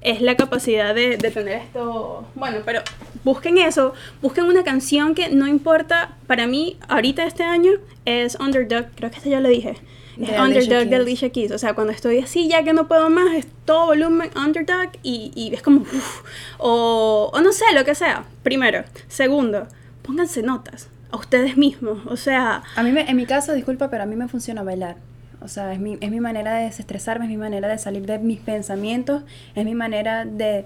[0.00, 2.26] es la capacidad de, de tener esto.
[2.34, 2.80] Bueno, pero
[3.22, 7.72] busquen eso, busquen una canción que no importa, para mí, ahorita este año
[8.04, 9.76] es Underdog, creo que esta ya lo dije.
[10.16, 10.96] De Underdog de.
[10.96, 11.50] Alicia Keys.
[11.50, 15.32] O sea, cuando estoy así, ya que no puedo más, es todo volumen Underdog y,
[15.34, 15.80] y es como.
[15.80, 16.22] uf,
[16.58, 18.24] o, o no sé, lo que sea.
[18.42, 18.84] Primero.
[19.08, 19.66] Segundo,
[20.02, 21.98] pónganse notas a ustedes mismos.
[22.06, 24.96] O sea, A mí, me- en mi caso, disculpa, pero a mí me funciona bailar.
[25.40, 28.18] O sea, es mi, es mi manera de desestresarme, es mi manera de salir de
[28.18, 29.24] mis pensamientos,
[29.54, 30.64] es mi manera de...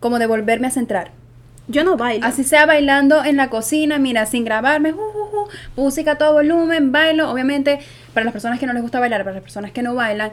[0.00, 1.10] como de volverme a centrar.
[1.68, 2.26] Yo no bailo.
[2.26, 6.34] Así sea bailando en la cocina, mira, sin grabarme, ju, ju, ju, música a todo
[6.34, 7.30] volumen, bailo.
[7.30, 7.80] Obviamente,
[8.12, 10.30] para las personas que no les gusta bailar, para las personas que no bailan,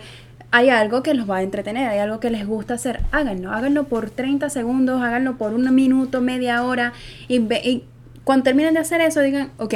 [0.52, 3.00] hay algo que los va a entretener, hay algo que les gusta hacer.
[3.12, 6.92] Háganlo, háganlo por 30 segundos, háganlo por un minuto, media hora.
[7.30, 7.84] Y, ve- y
[8.26, 9.74] cuando terminen de hacer eso, digan, ok,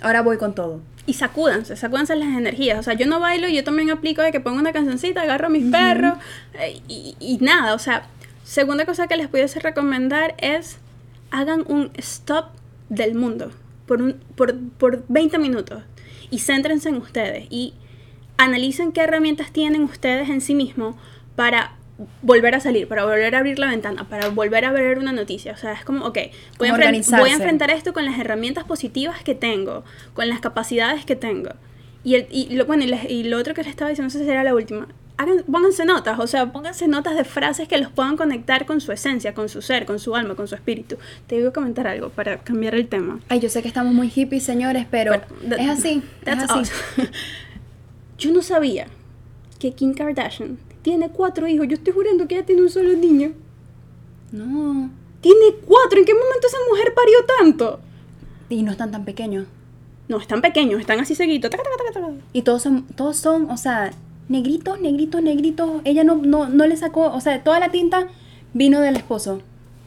[0.00, 0.80] ahora voy con todo.
[1.06, 2.78] Y sacúdanse, sacúdanse las energías.
[2.78, 5.50] O sea, yo no bailo, yo también aplico de que pongo una cancioncita, agarro a
[5.50, 6.14] mis perros
[6.58, 7.74] eh, y, y nada.
[7.74, 8.02] O sea,
[8.44, 10.78] segunda cosa que les pudiese recomendar es
[11.30, 12.46] hagan un stop
[12.88, 13.50] del mundo
[13.86, 15.82] por, un, por, por 20 minutos
[16.30, 17.74] y céntrense en ustedes y
[18.36, 20.96] analicen qué herramientas tienen ustedes en sí mismos
[21.36, 21.72] para
[22.22, 25.52] volver a salir, para volver a abrir la ventana, para volver a ver una noticia.
[25.52, 26.18] O sea, es como, ok,
[26.58, 26.72] voy, a,
[27.04, 31.14] Como voy a enfrentar esto con las herramientas positivas que tengo, con las capacidades que
[31.16, 31.50] tengo.
[32.02, 34.10] Y, el, y lo, bueno, y, les- y lo otro que les estaba diciendo, no
[34.10, 34.88] sé si será la última.
[35.22, 38.90] Hagan, pónganse notas, o sea, pónganse notas de frases que los puedan conectar con su
[38.90, 40.96] esencia, con su ser, con su alma, con su espíritu.
[41.26, 43.20] Te voy a comentar algo para cambiar el tema.
[43.28, 46.72] Ay, yo sé que estamos muy hippies, señores, pero es así, es así.
[48.18, 48.86] Yo no sabía
[49.58, 51.66] que Kim Kardashian tiene cuatro hijos.
[51.66, 53.32] Yo estoy jurando que ella tiene un solo niño.
[54.30, 55.98] No, Tiene cuatro.
[55.98, 57.80] ¿En qué momento esa mujer parió tanto?
[58.48, 59.46] y no están tan pequeños.
[60.08, 61.50] No, están pequeños, están así seguidos.
[62.32, 63.92] Y todos son, todos son, o sea,
[64.32, 65.70] negritos, negritos, negritos.
[65.84, 68.08] Ella no, no, no le sacó, o sea, toda la tinta
[68.54, 69.40] vino del esposo.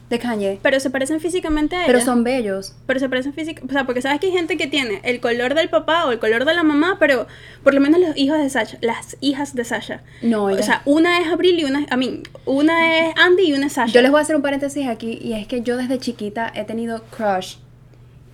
[0.08, 0.60] de Kanye.
[0.62, 1.86] Pero se parecen físicamente a ella.
[1.88, 2.74] Pero son bellos.
[2.86, 3.72] Pero se parecen físicamente.
[3.72, 6.20] O sea, porque sabes que hay gente que tiene el color del papá o el
[6.20, 7.26] color de la mamá, pero
[7.64, 10.02] por lo menos los hijos de Sasha, las hijas de Sasha.
[10.22, 11.90] No, O ella- sea, una es Abril y una es.
[11.90, 12.76] A mí, una
[13.08, 13.92] es Andy y una es Sasha.
[13.94, 16.62] Yo les voy a hacer un paréntesis aquí y es que yo desde chiquita he
[16.62, 17.56] tenido crush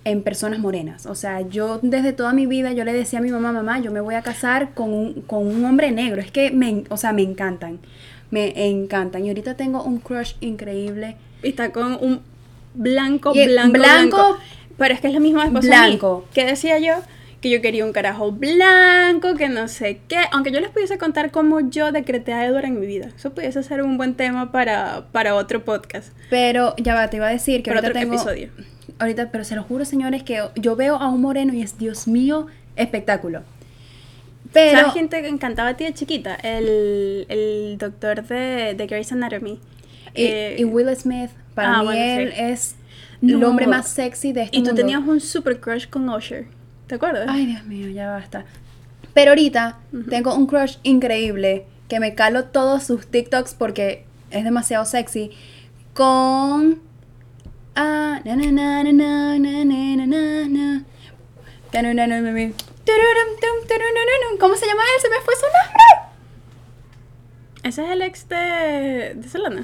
[0.05, 1.05] en personas morenas.
[1.05, 3.91] O sea, yo desde toda mi vida yo le decía a mi mamá, mamá, yo
[3.91, 6.21] me voy a casar con un, con un hombre negro.
[6.21, 7.79] Es que me, o sea, me encantan.
[8.31, 9.25] Me encantan.
[9.25, 11.15] Y ahorita tengo un crush increíble.
[11.43, 12.21] Y está con un
[12.73, 14.37] blanco, Y- blanco, blanco, blanco.
[14.77, 16.25] Pero es que es la misma esposa blanco.
[16.33, 16.95] ¿Qué decía yo?
[17.41, 20.17] Que yo quería un carajo blanco, que no sé qué.
[20.31, 23.09] Aunque yo les pudiese contar cómo yo decreté a Edward en mi vida.
[23.15, 26.11] Eso pudiese ser un buen tema para, para otro podcast.
[26.29, 28.15] Pero ya va, te iba a decir que Para ahorita otro tengo...
[28.15, 28.72] episodio.
[28.99, 32.07] Ahorita, pero se lo juro, señores, que yo veo a un moreno y es, Dios
[32.07, 33.41] mío, espectáculo.
[34.51, 34.77] Pero...
[34.79, 36.35] ¿Sabes quién te encantaba a ti de chiquita?
[36.35, 39.59] El, el doctor de, de Grey's Anatomy.
[40.15, 42.41] Y, Eh, y Will Smith, para ah, mí bueno, él sí.
[42.41, 42.75] es
[43.23, 43.49] el No.
[43.49, 44.81] hombre más sexy de este y tú mundo.
[44.81, 46.45] tenías un super crush con Usher.
[46.87, 47.25] ¿Te acuerdas?
[47.29, 48.45] Ay, Dios mío, ya basta.
[49.13, 49.79] Pero ahorita
[50.09, 55.31] tengo un crush increíble que me calo todos sus TikToks porque es demasiado sexy
[55.93, 56.79] con
[57.75, 58.03] ah.
[64.39, 65.01] ¿Cómo se llama él?
[65.01, 65.83] Se me fue su nombre.
[67.63, 69.63] Ese es el ex de, de Selena.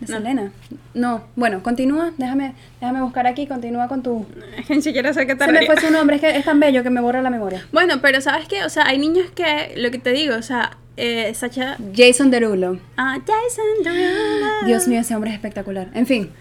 [0.00, 0.18] De No.
[0.18, 0.52] Selena.
[0.94, 4.26] No, bueno, continúa, déjame, déjame buscar aquí, continúa con tu.
[4.56, 6.58] Es que ni siquiera sé qué Se me fue su nombre, es que es tan
[6.58, 7.66] bello que me borra la memoria.
[7.72, 8.64] Bueno, pero ¿sabes qué?
[8.64, 11.76] O sea, hay niños que, lo que te digo, o sea, eh, Sacha...
[11.94, 12.80] Jason Derulo.
[12.96, 14.66] Ah, Jason Derulo.
[14.66, 15.88] Dios mío, ese hombre es espectacular.
[15.94, 16.32] En fin,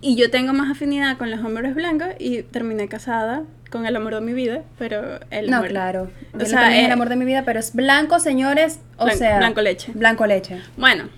[0.00, 4.14] Y yo tengo más afinidad con los hombres blancos y terminé casada con el amor
[4.14, 6.10] de mi vida, pero él no, claro.
[6.34, 8.80] O Yo sea, es eh, el amor de mi vida, pero es blanco, señores.
[8.96, 9.38] O sea.
[9.38, 9.92] blanco leche.
[9.94, 10.60] Blanco leche.
[10.76, 11.08] Bueno.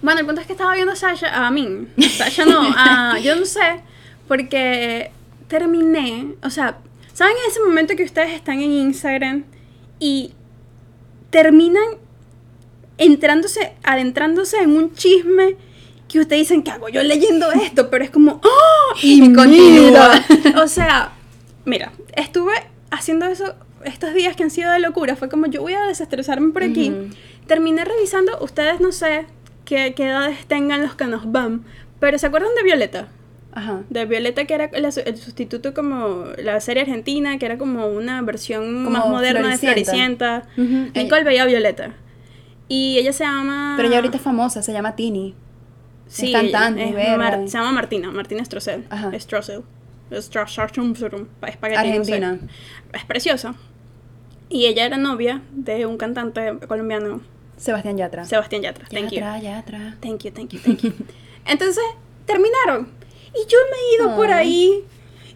[0.00, 1.86] Bueno, el punto es que estaba viendo a Sasha, a mí.
[2.16, 3.80] Sasha no, a, yo no sé,
[4.26, 5.12] porque
[5.48, 6.78] terminé, o sea,
[7.12, 9.44] ¿saben en ese momento que ustedes están en Instagram
[10.00, 10.32] y
[11.30, 11.84] terminan
[12.98, 15.56] entrándose, adentrándose en un chisme
[16.12, 17.88] que ustedes dicen, ¿qué hago yo leyendo esto?
[17.88, 18.96] Pero es como, ¡oh!
[19.02, 20.22] Y continúa.
[20.62, 21.12] o sea,
[21.64, 22.52] mira, estuve
[22.90, 25.16] haciendo eso estos días que han sido de locura.
[25.16, 26.92] Fue como, yo voy a desestresarme por aquí.
[27.46, 29.26] Terminé revisando, ustedes no sé
[29.64, 31.64] qué, qué edades tengan los que nos van,
[31.98, 33.08] pero ¿se acuerdan de Violeta?
[33.54, 33.82] Ajá.
[33.90, 38.22] De Violeta, que era la el sustituto como la serie argentina, que era como una
[38.22, 40.48] versión Como más moderna de Floricienta.
[40.54, 40.90] Floricienta.
[40.92, 41.04] Ujú.
[41.04, 41.94] Nicole veía a Violeta.
[42.68, 43.74] Y ella se llama...
[43.76, 45.34] Pero ella ahorita es famosa, se llama Tini.
[46.12, 47.16] Sí, es cantante, es verga.
[47.16, 48.84] Mar- se llama Martina, Martina Strossel.
[49.18, 49.62] Strossel.
[51.78, 52.38] Argentina.
[52.92, 53.54] Es preciosa.
[54.50, 57.22] Y ella era novia de un cantante colombiano,
[57.56, 58.26] Sebastián Yatra.
[58.26, 58.86] Sebastián Yatra.
[58.90, 59.20] Thank you.
[59.20, 59.96] Yatra, Yatra.
[60.00, 60.92] Thank you, thank you, thank you.
[61.46, 61.82] Entonces,
[62.26, 62.88] terminaron.
[63.34, 64.46] Y yo me he ido por Ay.
[64.48, 64.84] ahí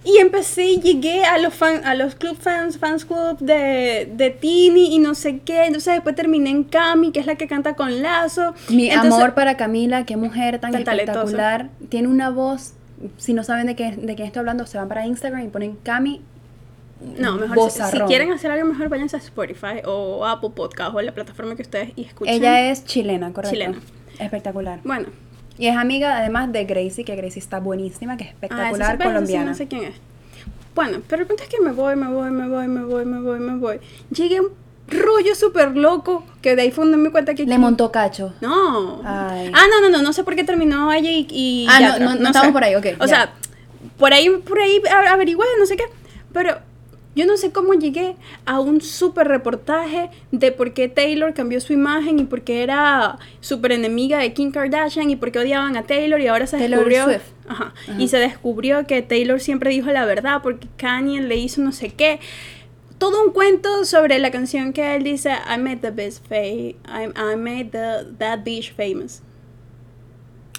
[0.07, 4.31] y empecé y llegué a los fan, a los club fans, fans club de, de
[4.31, 5.65] Tini y no sé qué.
[5.67, 8.55] Entonces después terminé en Cami, que es la que canta con Lazo.
[8.69, 11.19] Mi Entonces- amor para Camila, qué mujer tan, Tan talentosa.
[11.25, 11.71] espectacular.
[11.89, 12.75] Tiene una voz.
[13.19, 15.77] Si no saben de qué, de quién estoy hablando, se van para Instagram y ponen
[15.83, 16.23] Cami.
[17.19, 21.13] No, mejor si, quieren hacer algo mejor váyanse a Spotify o Apple Podcast o la
[21.13, 22.33] plataforma que ustedes y escuchen.
[22.33, 23.55] Ella es chilena, correcto.
[23.55, 23.79] Chilena.
[24.19, 24.81] Espectacular.
[24.83, 25.09] Bueno,
[25.59, 28.77] Y es amiga además de Gracie, que Gracie está buenísima, que es ah, espectacular, sí,
[28.79, 29.51] pero esa sí colombiana.
[29.51, 29.95] no sé quién es.
[30.75, 33.21] Bueno, pero el punto es que me voy, me voy, me voy, me voy, me
[33.21, 33.81] voy, me voy.
[34.11, 34.51] Llegué a un
[34.89, 38.35] rollo súper loco que de ahí fue donde me cuenta que Le montó cacho.
[38.43, 39.01] No.
[39.05, 39.51] Ay.
[39.55, 42.15] Ah, no, no, no, no sé por qué terminó ella y, y Ah, no, no,
[42.17, 42.25] no sé.
[42.27, 43.09] estamos por ahí, ok, O ya.
[43.09, 43.33] sea,
[43.99, 45.85] por ahí, por ahí averigüé, no sé qué.
[46.35, 46.59] Pero
[47.17, 51.73] yo no sé cómo llegué a un súper reportaje de por qué Taylor cambió su
[51.73, 55.83] imagen y por qué era súper enemiga de Kim Kardashian y por qué odiaban a
[55.85, 57.05] Taylor y ahora se Taylor descubrió.
[57.05, 57.33] Swift.
[57.49, 57.73] Ajá.
[57.89, 58.01] Ajá.
[58.01, 61.89] Y se descubrió que Taylor siempre dijo la verdad porque Kanye le hizo no sé
[61.89, 62.21] qué.
[62.99, 67.37] Todo un cuento sobre la canción que él dice I made the best I, I
[67.37, 69.23] made the, that bitch famous.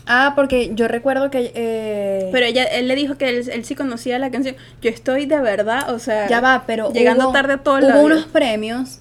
[0.08, 1.52] Ah, porque yo recuerdo que...
[1.54, 4.56] eh, Pero ella, él le dijo que él, él sí conocía la canción.
[4.82, 6.28] Yo estoy de verdad, o sea...
[6.30, 9.00] ya va, pero Llegando hubo- tarde a todos Hubo unos premios.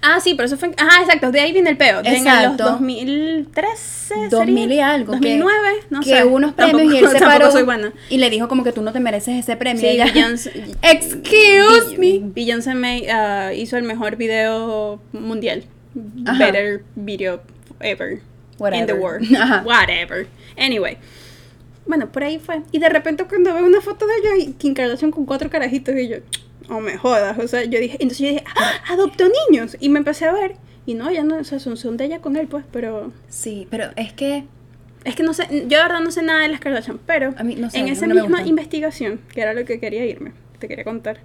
[0.00, 0.70] Ah, sí, pero eso fue...
[0.78, 2.02] Ajá, exacto, de ahí viene el peo.
[2.02, 2.64] De en los Exacto.
[2.64, 5.12] 2013 2000 y algo.
[5.12, 6.24] 2009, que, no que sé.
[6.24, 7.92] hubo unos premios Tampoco- y él se paró soy buena.
[8.08, 9.80] y le dijo como que tú no te mereces ese premio.
[9.80, 12.20] Sí, y ella, Beyoncé, Excuse Be- me.
[12.32, 15.64] Beyoncé May, ah, hizo el mejor video mundial.
[16.26, 16.38] Ajá.
[16.46, 17.40] Better video
[17.80, 18.20] ever.
[18.58, 19.00] In the Whatever.
[19.00, 19.36] world.
[19.36, 19.62] Ajá.
[19.64, 20.26] Whatever.
[20.56, 20.96] Anyway.
[21.86, 22.62] Bueno, por ahí fue.
[22.72, 26.08] Y de repente cuando veo una foto de ella Kim Kardashian con cuatro carajitos y
[26.08, 26.16] yo,
[26.70, 27.38] oh me jodas.
[27.38, 29.76] O sea, yo dije, entonces yo dije, ¡Ah, adoptó niños.
[29.80, 30.56] Y me empecé a ver.
[30.86, 33.12] Y no, ya no, o sea, son, son de ella con él, pues, pero.
[33.28, 34.44] Sí, pero es que
[35.04, 37.42] Es que no sé, yo de verdad no sé nada de las Kardashian, pero A
[37.42, 40.68] mí no sé, en esa no misma investigación, que era lo que quería irme, te
[40.68, 41.18] quería contar,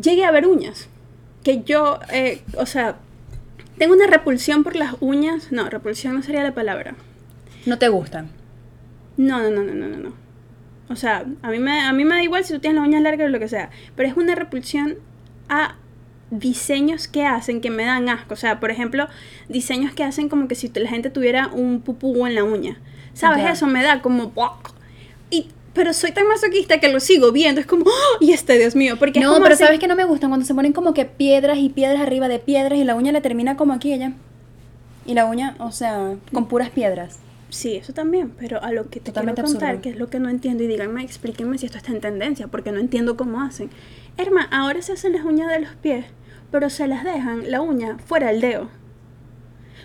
[0.00, 0.88] llegué a ver uñas.
[1.44, 2.96] Que yo, eh, o sea,
[3.78, 5.52] tengo una repulsión por las uñas.
[5.52, 6.94] No, repulsión no sería la palabra.
[7.66, 8.30] No te gustan.
[9.16, 10.12] No, no, no, no, no, no, no.
[10.88, 13.02] O sea, a mí, me, a mí me da igual si tú tienes las uñas
[13.02, 13.70] largas o lo que sea.
[13.96, 14.96] Pero es una repulsión
[15.48, 15.76] a
[16.30, 18.34] diseños que hacen que me dan asco.
[18.34, 19.08] O sea, por ejemplo,
[19.48, 22.78] diseños que hacen como que si la gente tuviera un pupú en la uña.
[23.14, 23.44] ¿Sabes?
[23.48, 24.32] Eso me da como...
[25.30, 27.60] Y, pero soy tan masoquista que lo sigo viendo.
[27.60, 27.84] Es como...
[27.86, 28.16] ¡oh!
[28.20, 28.96] Y este, Dios mío.
[28.98, 30.30] Porque es No, como pero ¿sabes que no me gustan?
[30.30, 33.20] Cuando se ponen como que piedras y piedras arriba de piedras y la uña le
[33.20, 34.12] termina como aquí ella.
[35.04, 37.18] Y la uña, o sea, con puras piedras.
[37.50, 39.82] Sí, eso también, pero a lo que te Totalmente quiero contar, absurdo.
[39.82, 42.72] que es lo que no entiendo, y díganme, explíquenme si esto está en tendencia, porque
[42.72, 43.70] no entiendo cómo hacen.
[44.16, 46.06] Herma, ahora se hacen las uñas de los pies,
[46.50, 48.68] pero se las dejan la uña fuera del dedo.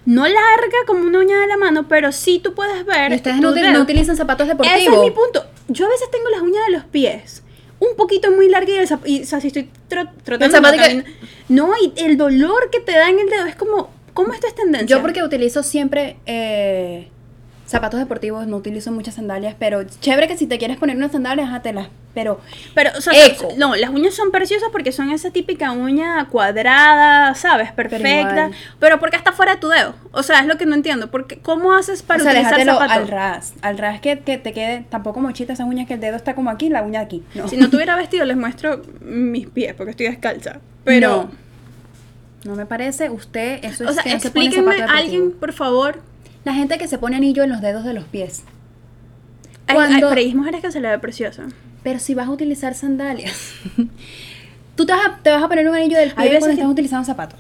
[0.06, 3.12] No larga como una uña de la mano, pero sí tú puedes ver.
[3.12, 4.80] Y ustedes no, no utilizan zapatos deportivos.
[4.82, 5.44] Ese es mi punto.
[5.70, 7.44] Yo a veces tengo las uñas de los pies
[7.80, 10.56] un poquito muy largas y, el zap- y, o sea, si estoy tro- trotando.
[10.56, 11.04] zapato no, que-
[11.50, 13.98] no, y el dolor que te da en el dedo es como.
[14.14, 14.98] ¿Cómo esto es tendencia?
[14.98, 17.08] Yo porque utilizo siempre eh,
[17.70, 21.52] zapatos deportivos, no utilizo muchas sandalias, pero chévere que si te quieres poner unas sandalias,
[21.54, 21.90] hátelas.
[22.16, 22.42] Pero
[22.74, 23.50] Pero, o sea, Eco.
[23.58, 27.72] no, las uñas son preciosas porque son esa típica uña cuadrada, ¿sabes?
[27.72, 28.32] Perfecta.
[28.32, 28.52] igual.
[28.80, 29.94] Pero, porque está fuera de tu dedo.
[30.12, 31.12] O sea, es lo que no entiendo.
[31.12, 32.92] Porque, ¿Cómo haces para o sea, utilizar zapatos?
[32.92, 33.54] al ras.
[33.62, 36.50] Al ras que, que te quede tampoco mochita esas uñas que el dedo está como
[36.50, 37.24] aquí, la uña aquí.
[37.36, 37.48] No.
[37.48, 40.60] Si no tuviera vestido, les muestro mis pies porque estoy descalza.
[40.84, 41.50] Pero, No.
[42.46, 46.02] No me parece, usted, eso es o sea, explíquenme alguien, por favor.
[46.50, 48.44] La gente que se pone anillo en los dedos de los pies.
[49.68, 51.44] Hay, Cuando- hay, pero hay mujeres que se le ve preciosa.
[51.84, 53.52] Pero si vas a utilizar sandalias,
[54.76, 56.48] tú te vas, a, te vas a poner un anillo del Hay pie veces cuando
[56.56, 57.40] que- estás utilizando zapatos.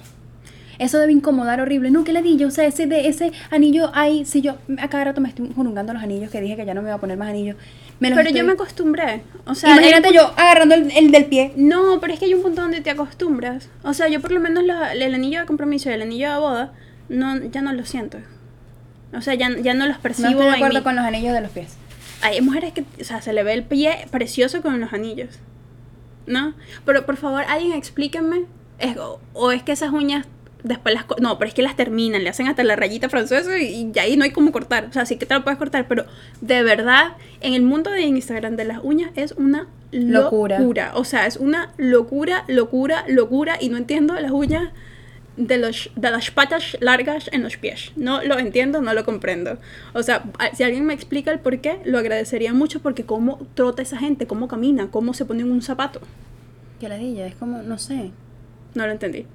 [0.78, 1.90] Eso debe incomodar horrible.
[1.90, 2.46] No, que ladilla.
[2.46, 5.92] O sea, ese, de, ese anillo ahí, si yo a cada rato me estoy jurungando
[5.92, 7.58] los anillos que dije que ya no me iba a poner más anillos.
[8.00, 9.24] Me los Pero yo estoy- me acostumbré.
[9.48, 11.52] O sea, Imagínate hay un yo agarrando el, el del pie.
[11.58, 13.70] No, pero es que hay un punto donde te acostumbras.
[13.82, 16.38] O sea, yo por lo menos los- el anillo de compromiso y el anillo de
[16.38, 16.74] boda,
[17.10, 18.20] no, ya no lo siento.
[19.14, 21.42] O sea, ya, ya no los No percibo estoy de acuerdo con los anillos de
[21.42, 21.76] los pies.
[22.22, 25.40] Hay mujeres que, o sea, se le ve el pie precioso con los anillos.
[26.28, 26.54] ¿No?
[26.86, 28.44] Pero por favor, alguien explíquenme.
[28.78, 30.26] Es- o, o es que esas uñas
[30.64, 31.06] después las...
[31.22, 34.16] No, pero es que las terminan, le hacen hasta la rayita francesa y, y ahí
[34.18, 34.86] no hay como cortar.
[34.90, 36.06] O sea, sí que te lo puedes cortar, pero
[36.42, 40.60] de verdad, en el mundo de Instagram de las uñas es una Locura.
[40.60, 40.92] locura.
[40.96, 43.58] O sea, es una locura, locura, locura.
[43.60, 44.70] Y no entiendo las uñas
[45.40, 47.92] de, los, de las patas largas en los pies.
[47.96, 49.58] No lo entiendo, no lo comprendo.
[49.94, 50.24] O sea,
[50.54, 54.28] si alguien me explica el por qué, lo agradecería mucho porque cómo trota esa gente,
[54.28, 56.02] cómo camina, cómo se pone en un zapato.
[56.80, 58.12] Que ladilla, es como, no sé.
[58.76, 59.26] No lo entendí.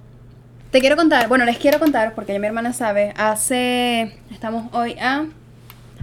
[0.71, 4.97] Te quiero contar, bueno, les quiero contar, porque ya mi hermana sabe, hace, estamos hoy
[5.01, 5.27] a,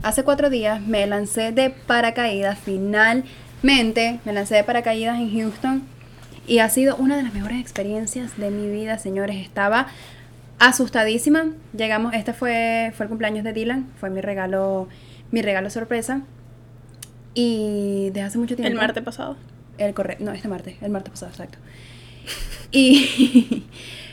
[0.01, 5.83] hace cuatro días me lancé de paracaídas, finalmente me lancé de paracaídas en Houston
[6.47, 9.37] y ha sido una de las mejores experiencias de mi vida, señores.
[9.37, 9.87] Estaba
[10.59, 11.51] asustadísima.
[11.75, 14.87] Llegamos, este fue, fue el cumpleaños de Dylan, fue mi regalo,
[15.31, 16.21] mi regalo sorpresa.
[17.33, 18.71] Y desde hace mucho tiempo.
[18.71, 19.37] El martes pasado.
[19.77, 21.57] El correcto, no, este martes, el martes pasado, exacto.
[22.73, 23.65] Y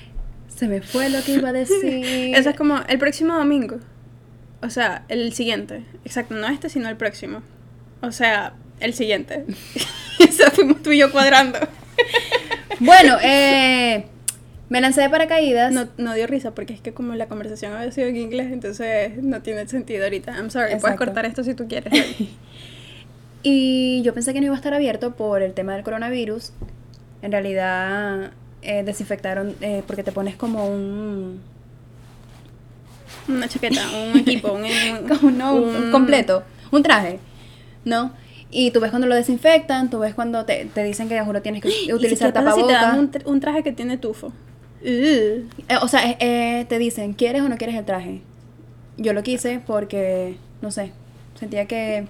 [0.48, 2.34] se me fue lo que iba a decir.
[2.34, 3.78] Eso es como el próximo domingo.
[4.62, 5.84] O sea, el siguiente.
[6.04, 7.42] Exacto, no este, sino el próximo.
[8.00, 9.44] O sea, el siguiente.
[10.18, 11.58] Eso fuimos tú y yo cuadrando.
[12.80, 14.04] Bueno, eh,
[14.68, 15.72] me lancé de paracaídas.
[15.72, 19.22] No, no dio risa porque es que como la conversación había sido en inglés, entonces
[19.22, 20.32] no tiene sentido ahorita.
[20.36, 21.92] I'm sorry, puedes cortar esto si tú quieres.
[23.44, 26.50] Y yo pensé que no iba a estar abierto por el tema del coronavirus.
[27.22, 31.40] En realidad eh, desinfectaron eh, porque te pones como un...
[33.28, 33.80] Una chaqueta,
[34.12, 34.64] un equipo, un,
[35.22, 37.20] un- no, un, un- completo, un traje,
[37.84, 38.12] ¿no?
[38.50, 41.62] Y tú ves cuando lo desinfectan, tú ves cuando te, te dicen que juro tienes
[41.62, 44.32] que ¿Y utilizar qué pasa si te dan un, un traje que tiene tufo?
[44.82, 45.44] Eh,
[45.82, 48.22] o sea, eh, eh, te dicen, ¿quieres o no quieres el traje?
[48.96, 50.92] Yo lo quise porque, no sé,
[51.38, 52.06] sentía que,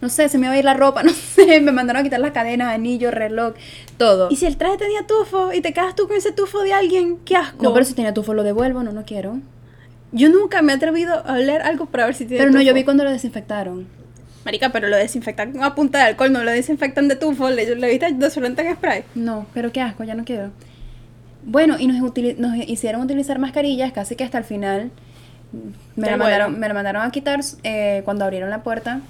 [0.00, 2.20] no sé, se me iba a ir la ropa, no sé, me mandaron a quitar
[2.20, 3.54] las cadenas, anillo, reloj,
[3.96, 4.28] todo.
[4.30, 7.18] Y si el traje tenía tufo y te quedas tú con ese tufo de alguien,
[7.24, 7.62] qué asco.
[7.62, 9.38] No, pero si tenía tufo lo devuelvo, no, no quiero.
[10.12, 12.74] Yo nunca me he atrevido a oler algo para ver si tiene Pero no, yo
[12.74, 13.86] vi cuando lo desinfectaron.
[14.44, 17.88] Marica, pero lo desinfectan a punta de alcohol, no lo desinfectan de tufo, le, le
[17.88, 19.04] viste desolante en spray.
[19.14, 20.50] No, pero qué asco, ya no quiero.
[21.44, 21.98] Bueno, y nos,
[22.38, 24.90] nos hicieron utilizar mascarillas casi que hasta el final.
[25.96, 29.00] Me la mandaron, me la mandaron a quitar eh, cuando abrieron la puerta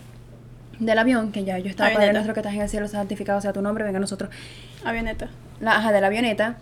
[0.80, 2.12] del avión, que ya yo estaba Avioneta.
[2.14, 4.30] nuestro que estás en el cielo santificado sea tu nombre, venga a nosotros.
[4.84, 5.28] Avioneta.
[5.60, 6.56] La ajá de la avioneta.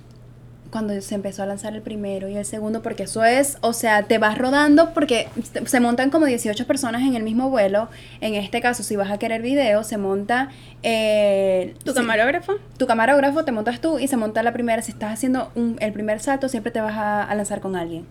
[0.70, 4.04] Cuando se empezó a lanzar el primero y el segundo, porque eso es, o sea,
[4.04, 5.28] te vas rodando porque
[5.66, 7.88] se- montan como 18 personas en el mismo vuelo.
[8.20, 10.50] En este caso, si vas a querer video, se monta
[10.82, 12.54] eh, ¿Tu sí, camarógrafo?
[12.78, 14.80] tu camarógrafo, te montas tú y se monta la primera.
[14.82, 18.06] Si estás haciendo un- el primer salto, siempre te vas a, a lanzar con alguien.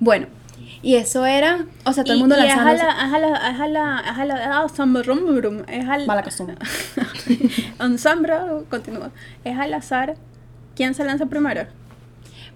[0.00, 0.26] Bueno,
[0.82, 2.46] y eso era, o sea, todo el mundo y.
[2.46, 3.18] Es a la, es a
[3.68, 6.56] la, es a la, ah, samba, rum, rum, es al, Mala costumbre.
[7.80, 8.34] ensamble,
[8.68, 9.10] continúa.
[9.44, 10.14] Es al azar.
[10.78, 11.66] ¿Quién se lanza primero?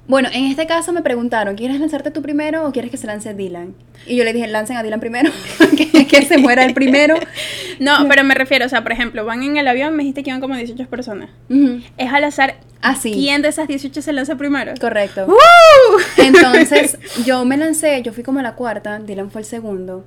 [0.06, 3.34] Bueno, en este caso me preguntaron, ¿quieres lanzarte tú primero o quieres que se lance
[3.34, 3.74] Dylan?
[4.06, 5.32] Y yo le dije, lancen a Dylan primero,
[5.76, 7.16] que, que se muera el primero.
[7.80, 10.30] No, pero me refiero, o sea, por ejemplo, van en el avión, me dijiste que
[10.30, 11.30] iban como 18 personas.
[11.96, 12.58] Es al azar.
[12.80, 13.10] Ah, sí.
[13.10, 14.74] ¿Quién de esas 18 se lanza primero?
[14.80, 15.26] Correcto.
[15.26, 16.00] ¡Woo!
[16.18, 20.04] Entonces, yo me lancé, yo fui como la cuarta, Dylan fue el segundo.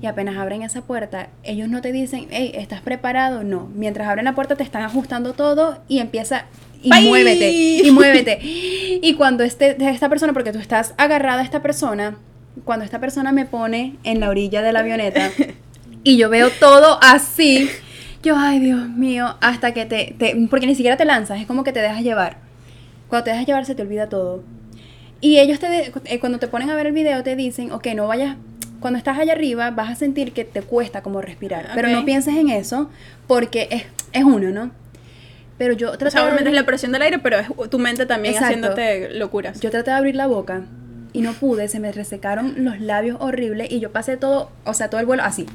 [0.00, 3.44] Y apenas abren esa puerta, ellos no te dicen, hey, ¿estás preparado?
[3.44, 3.70] No.
[3.72, 6.46] Mientras abren la puerta te están ajustando todo y empieza
[6.82, 7.08] y Bye.
[7.08, 8.38] muévete, y muévete.
[8.42, 12.16] Y cuando este, esta persona, porque tú estás agarrada a esta persona,
[12.64, 15.30] cuando esta persona me pone en la orilla de la avioneta
[16.04, 17.68] y yo veo todo así,
[18.22, 21.64] yo, ay Dios mío, hasta que te, te, porque ni siquiera te lanzas, es como
[21.64, 22.38] que te dejas llevar.
[23.08, 24.42] Cuando te dejas llevar se te olvida todo.
[25.20, 28.08] Y ellos te eh, cuando te ponen a ver el video te dicen, ok, no
[28.08, 28.36] vayas,
[28.80, 32.34] cuando estás allá arriba vas a sentir que te cuesta como respirar, pero no pienses
[32.34, 32.90] en eso
[33.28, 34.81] porque es, es uno, ¿no?
[35.62, 37.46] Pero yo O traté, sea, de obviamente es abrir, la presión del aire, pero es
[37.70, 38.46] tu mente también Exacto.
[38.66, 39.60] haciéndote locuras.
[39.60, 40.62] yo traté de abrir la boca
[41.12, 44.90] y no pude, se me resecaron los labios horribles y yo pasé todo, o sea,
[44.90, 45.46] todo el vuelo así.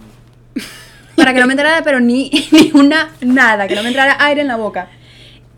[1.15, 4.41] Para que no me entrara, pero ni, ni una, nada, que no me entrara aire
[4.41, 4.87] en la boca.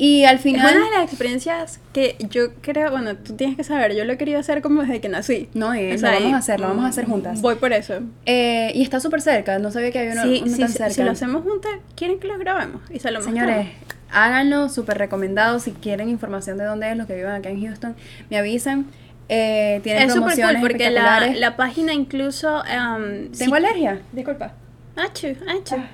[0.02, 0.78] Y al Es final...
[0.78, 4.18] una de las experiencias que yo creo, bueno, tú tienes que saber, yo lo he
[4.18, 5.50] querido hacer como desde que nací.
[5.54, 7.42] No, eh, O lo sea, vamos y- a hacer, lo vamos a hacer juntas.
[7.42, 8.00] Voy por eso.
[8.26, 10.90] Eh, y está súper cerca, no sabía que había uno, Sí, uno sí, tan cerca.
[10.94, 12.82] si lo hacemos juntas, ¿quieren que lo grabemos?
[12.90, 13.99] Y se lo Señores, mostramos.
[14.12, 15.60] Háganlo, súper recomendado.
[15.60, 17.96] Si quieren información de dónde es, los que vivan acá en Houston,
[18.30, 18.86] me avisan.
[19.32, 22.64] Eh, tienen Es súper cool promociones porque la, la página incluso...
[22.66, 24.02] em, ¿Tengo alergia?
[24.12, 24.54] Disculpa.
[24.96, 25.76] Achu, achu.
[25.76, 25.88] Ah.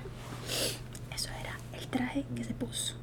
[1.14, 2.95] Eso era el traje que se puso.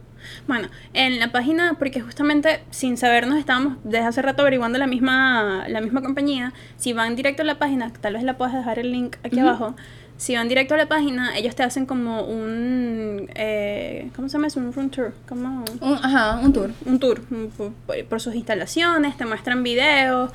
[0.49, 5.64] Bueno, en la página, porque justamente sin sabernos estábamos desde hace rato averiguando la misma,
[5.68, 6.53] la misma compañía.
[6.76, 9.74] Si van directo a la página, tal vez la puedas dejar el link aquí abajo.
[10.16, 13.28] Si van directo a la página, ellos te hacen como un.
[13.34, 14.61] Eh, ¿Cómo se llama eso?
[14.61, 15.12] Un room tour.
[15.28, 16.70] Como Un, ajá, un tour.
[16.86, 17.51] un tour un-
[17.86, 20.30] por, por sus instalaciones, te muestran videos.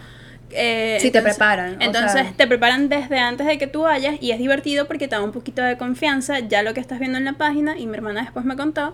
[0.51, 4.15] eh, Sí, te preparan, o Entonces sea- te preparan desde antes de que tú vayas
[4.21, 7.17] y es divertido porque te da un poquito de confianza ya lo que estás viendo
[7.17, 8.93] en la página y mi hermana después me contó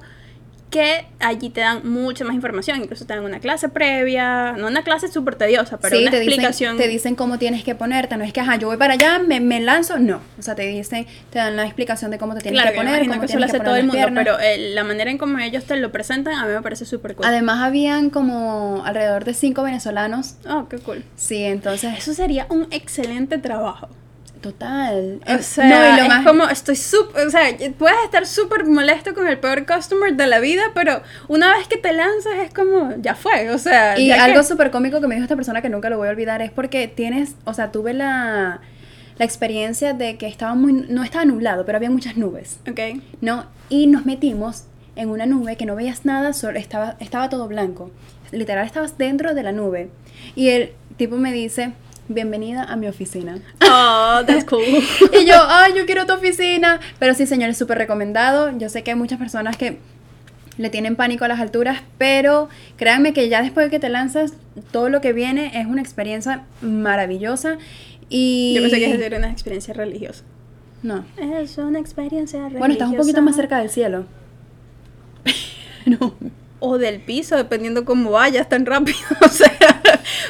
[0.74, 4.84] que allí te dan mucha más información, incluso te dan una clase previa, no una
[4.84, 6.74] clase súper tediosa, pero sí, una te explicación.
[6.78, 8.17] dicen, te dicen cómo tienes que ponerte.
[8.17, 9.99] No es que, ajá, yo voy para allá, me, me lanzo.
[9.99, 10.19] No.
[10.39, 13.07] O sea, te dicen, te dan la explicación de cómo te tienes claro, que poner,
[13.07, 14.24] cómo que eso lo hace todo el mundo, piernas.
[14.24, 17.13] pero eh, la manera en cómo ellos te lo presentan a mí me parece súper
[17.13, 17.28] cool.
[17.28, 20.38] Además, habían como alrededor de cinco venezolanos.
[20.49, 21.03] Oh, qué cool.
[21.15, 23.89] Sí, entonces, Eso sería un excelente trabajo.
[24.44, 25.20] Total.
[25.28, 27.41] O sea, no, y lo es más- como estoy súper, o sea,
[27.80, 31.78] puedes estar súper molesto con el peor customer de la vida, pero una vez que
[31.78, 35.16] te lanzas es como, ya fue, o sea, Y algo que- súper cómico que me
[35.16, 37.94] dijo esta persona que nunca lo voy a olvidar es porque tienes, o sea, tuve
[37.96, 38.62] la,
[39.18, 43.02] la experiencia de que estaba muy, no estaba nublado, pero había muchas nubes, Ok.
[43.22, 43.46] ¿no?
[43.70, 44.66] Y nos metimos
[44.96, 47.89] en una nube que no veías nada, solo estaba, estaba todo blanco.
[48.32, 49.89] Literal, estabas dentro de la nube.
[50.36, 51.72] Y el tipo me dice,
[52.08, 53.39] bienvenida a mi oficina.
[53.62, 54.62] Oh, that's cool.
[55.20, 56.80] Y yo, ay, yo quiero tu oficina.
[56.99, 58.58] Pero sí, señor, es súper recomendado.
[58.58, 59.80] Yo sé que hay muchas personas que
[60.58, 64.34] le tienen pánico a las alturas, pero créanme que ya después de que te lanzas,
[64.72, 67.58] todo lo que viene es una experiencia maravillosa.
[68.10, 68.54] Y...
[68.56, 70.24] Yo pensé que era una experiencia religiosa.
[70.84, 71.06] No.
[71.18, 72.60] Es una experiencia religiosa.
[72.60, 74.06] Bueno, estás un poquito más cerca del cielo.
[75.86, 76.14] no.
[76.66, 78.97] O del piso, dependiendo cómo vayas tan rápido.
[79.22, 79.51] O sea,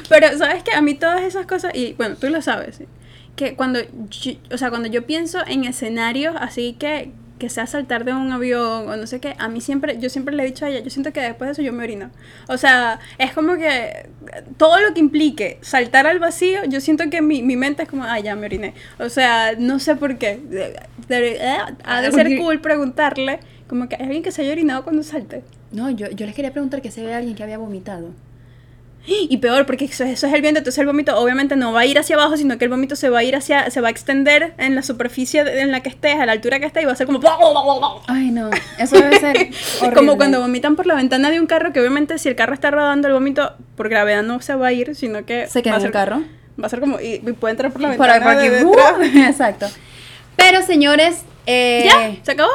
[0.09, 2.85] pero sabes que a mí todas esas cosas, y bueno, tú lo sabes, ¿sí?
[3.35, 3.79] que cuando
[4.09, 8.31] yo, o sea, cuando yo pienso en escenarios así que, que sea saltar de un
[8.31, 10.79] avión o no sé qué, a mí siempre, yo siempre le he dicho a ella,
[10.81, 12.11] yo siento que después de eso yo me orino.
[12.47, 14.07] O sea, es como que
[14.57, 18.03] todo lo que implique saltar al vacío, yo siento que mi, mi mente es como,
[18.03, 18.75] ah, ya me oriné.
[18.99, 20.37] O sea, no sé por qué.
[20.37, 24.51] De- de- eh, ha de ser cool preguntarle, como que hay alguien que se haya
[24.51, 25.43] orinado cuando salte.
[25.73, 28.11] No, yo, yo les quería preguntar que si había alguien que había vomitado.
[29.05, 31.85] Y peor, porque eso, eso es el viento, entonces el vómito obviamente no va a
[31.85, 33.91] ir hacia abajo, sino que el vómito se va a ir hacia, se va a
[33.91, 36.85] extender en la superficie de- en la que estés, a la altura que estés, y
[36.85, 37.19] va a ser como...
[38.07, 38.49] Ay, no.
[38.79, 39.35] Eso debe ser
[39.81, 39.93] horrible.
[39.93, 42.71] Como cuando vomitan por la ventana de un carro, que obviamente si el carro está
[42.71, 45.47] rodando, el vómito por gravedad no se va a ir, sino que...
[45.47, 46.23] Se queda en el carro.
[46.61, 47.01] Va a ser como...
[47.01, 48.73] Y, y puede entrar por la Por aquí, de ¡uh!
[49.27, 49.67] Exacto.
[50.37, 52.23] Pero señores, eh, ¿Ya?
[52.23, 52.51] ¿Se acabó?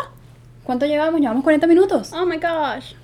[0.65, 1.21] ¿cuánto llevamos?
[1.21, 2.11] Llevamos 40 minutos.
[2.15, 2.95] Oh my gosh.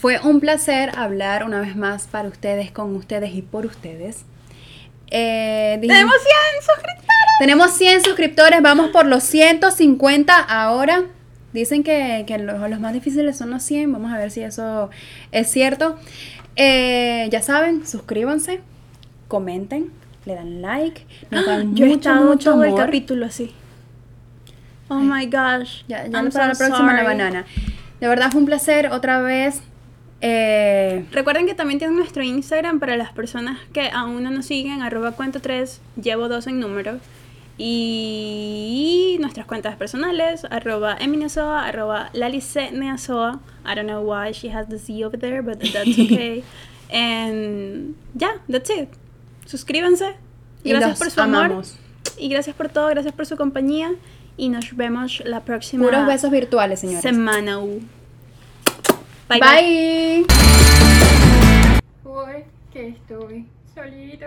[0.00, 4.24] Fue un placer hablar una vez más para ustedes, con ustedes y por ustedes.
[5.10, 7.04] Eh, Tenemos 100 suscriptores.
[7.40, 11.04] tenemos 100 suscriptores, vamos por los 150 ahora.
[11.52, 14.90] Dicen que, que los, los más difíciles son los 100, vamos a ver si eso
[15.32, 15.98] es cierto.
[16.56, 18.60] Eh, ya saben, suscríbanse,
[19.28, 19.90] comenten,
[20.26, 22.84] le dan like, nos dan Yo he mucho, mucho todo el amor.
[22.84, 23.54] capítulo así.
[24.88, 25.82] Oh my gosh.
[25.88, 27.46] Ya, ya para la próxima la banana.
[28.00, 29.60] De verdad fue un placer otra vez.
[30.20, 34.82] Eh, Recuerden que también tienen nuestro Instagram para las personas que aún no nos siguen,
[34.82, 36.98] arroba cuento 3, llevo dos en número.
[37.60, 43.40] Y nuestras cuentas personales, arroba eminesoa, arroba laliceneasoa.
[43.64, 46.44] I don't know why she has the Z over there, but that's okay.
[46.92, 48.88] And yeah, that's it.
[49.46, 50.14] Suscríbanse.
[50.64, 51.44] y Gracias por su amor.
[51.46, 51.76] amamos.
[52.16, 53.92] Y gracias por todo, gracias por su compañía.
[54.36, 57.02] Y nos vemos la próxima Puros besos virtuales, señores.
[57.02, 57.58] semana.
[57.58, 57.80] uh.
[59.28, 59.40] Bye.
[59.40, 60.24] bye.
[62.02, 64.26] Porque estoy solito.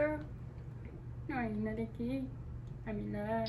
[1.28, 2.28] No hay nadie aquí
[2.86, 3.46] a mi lado.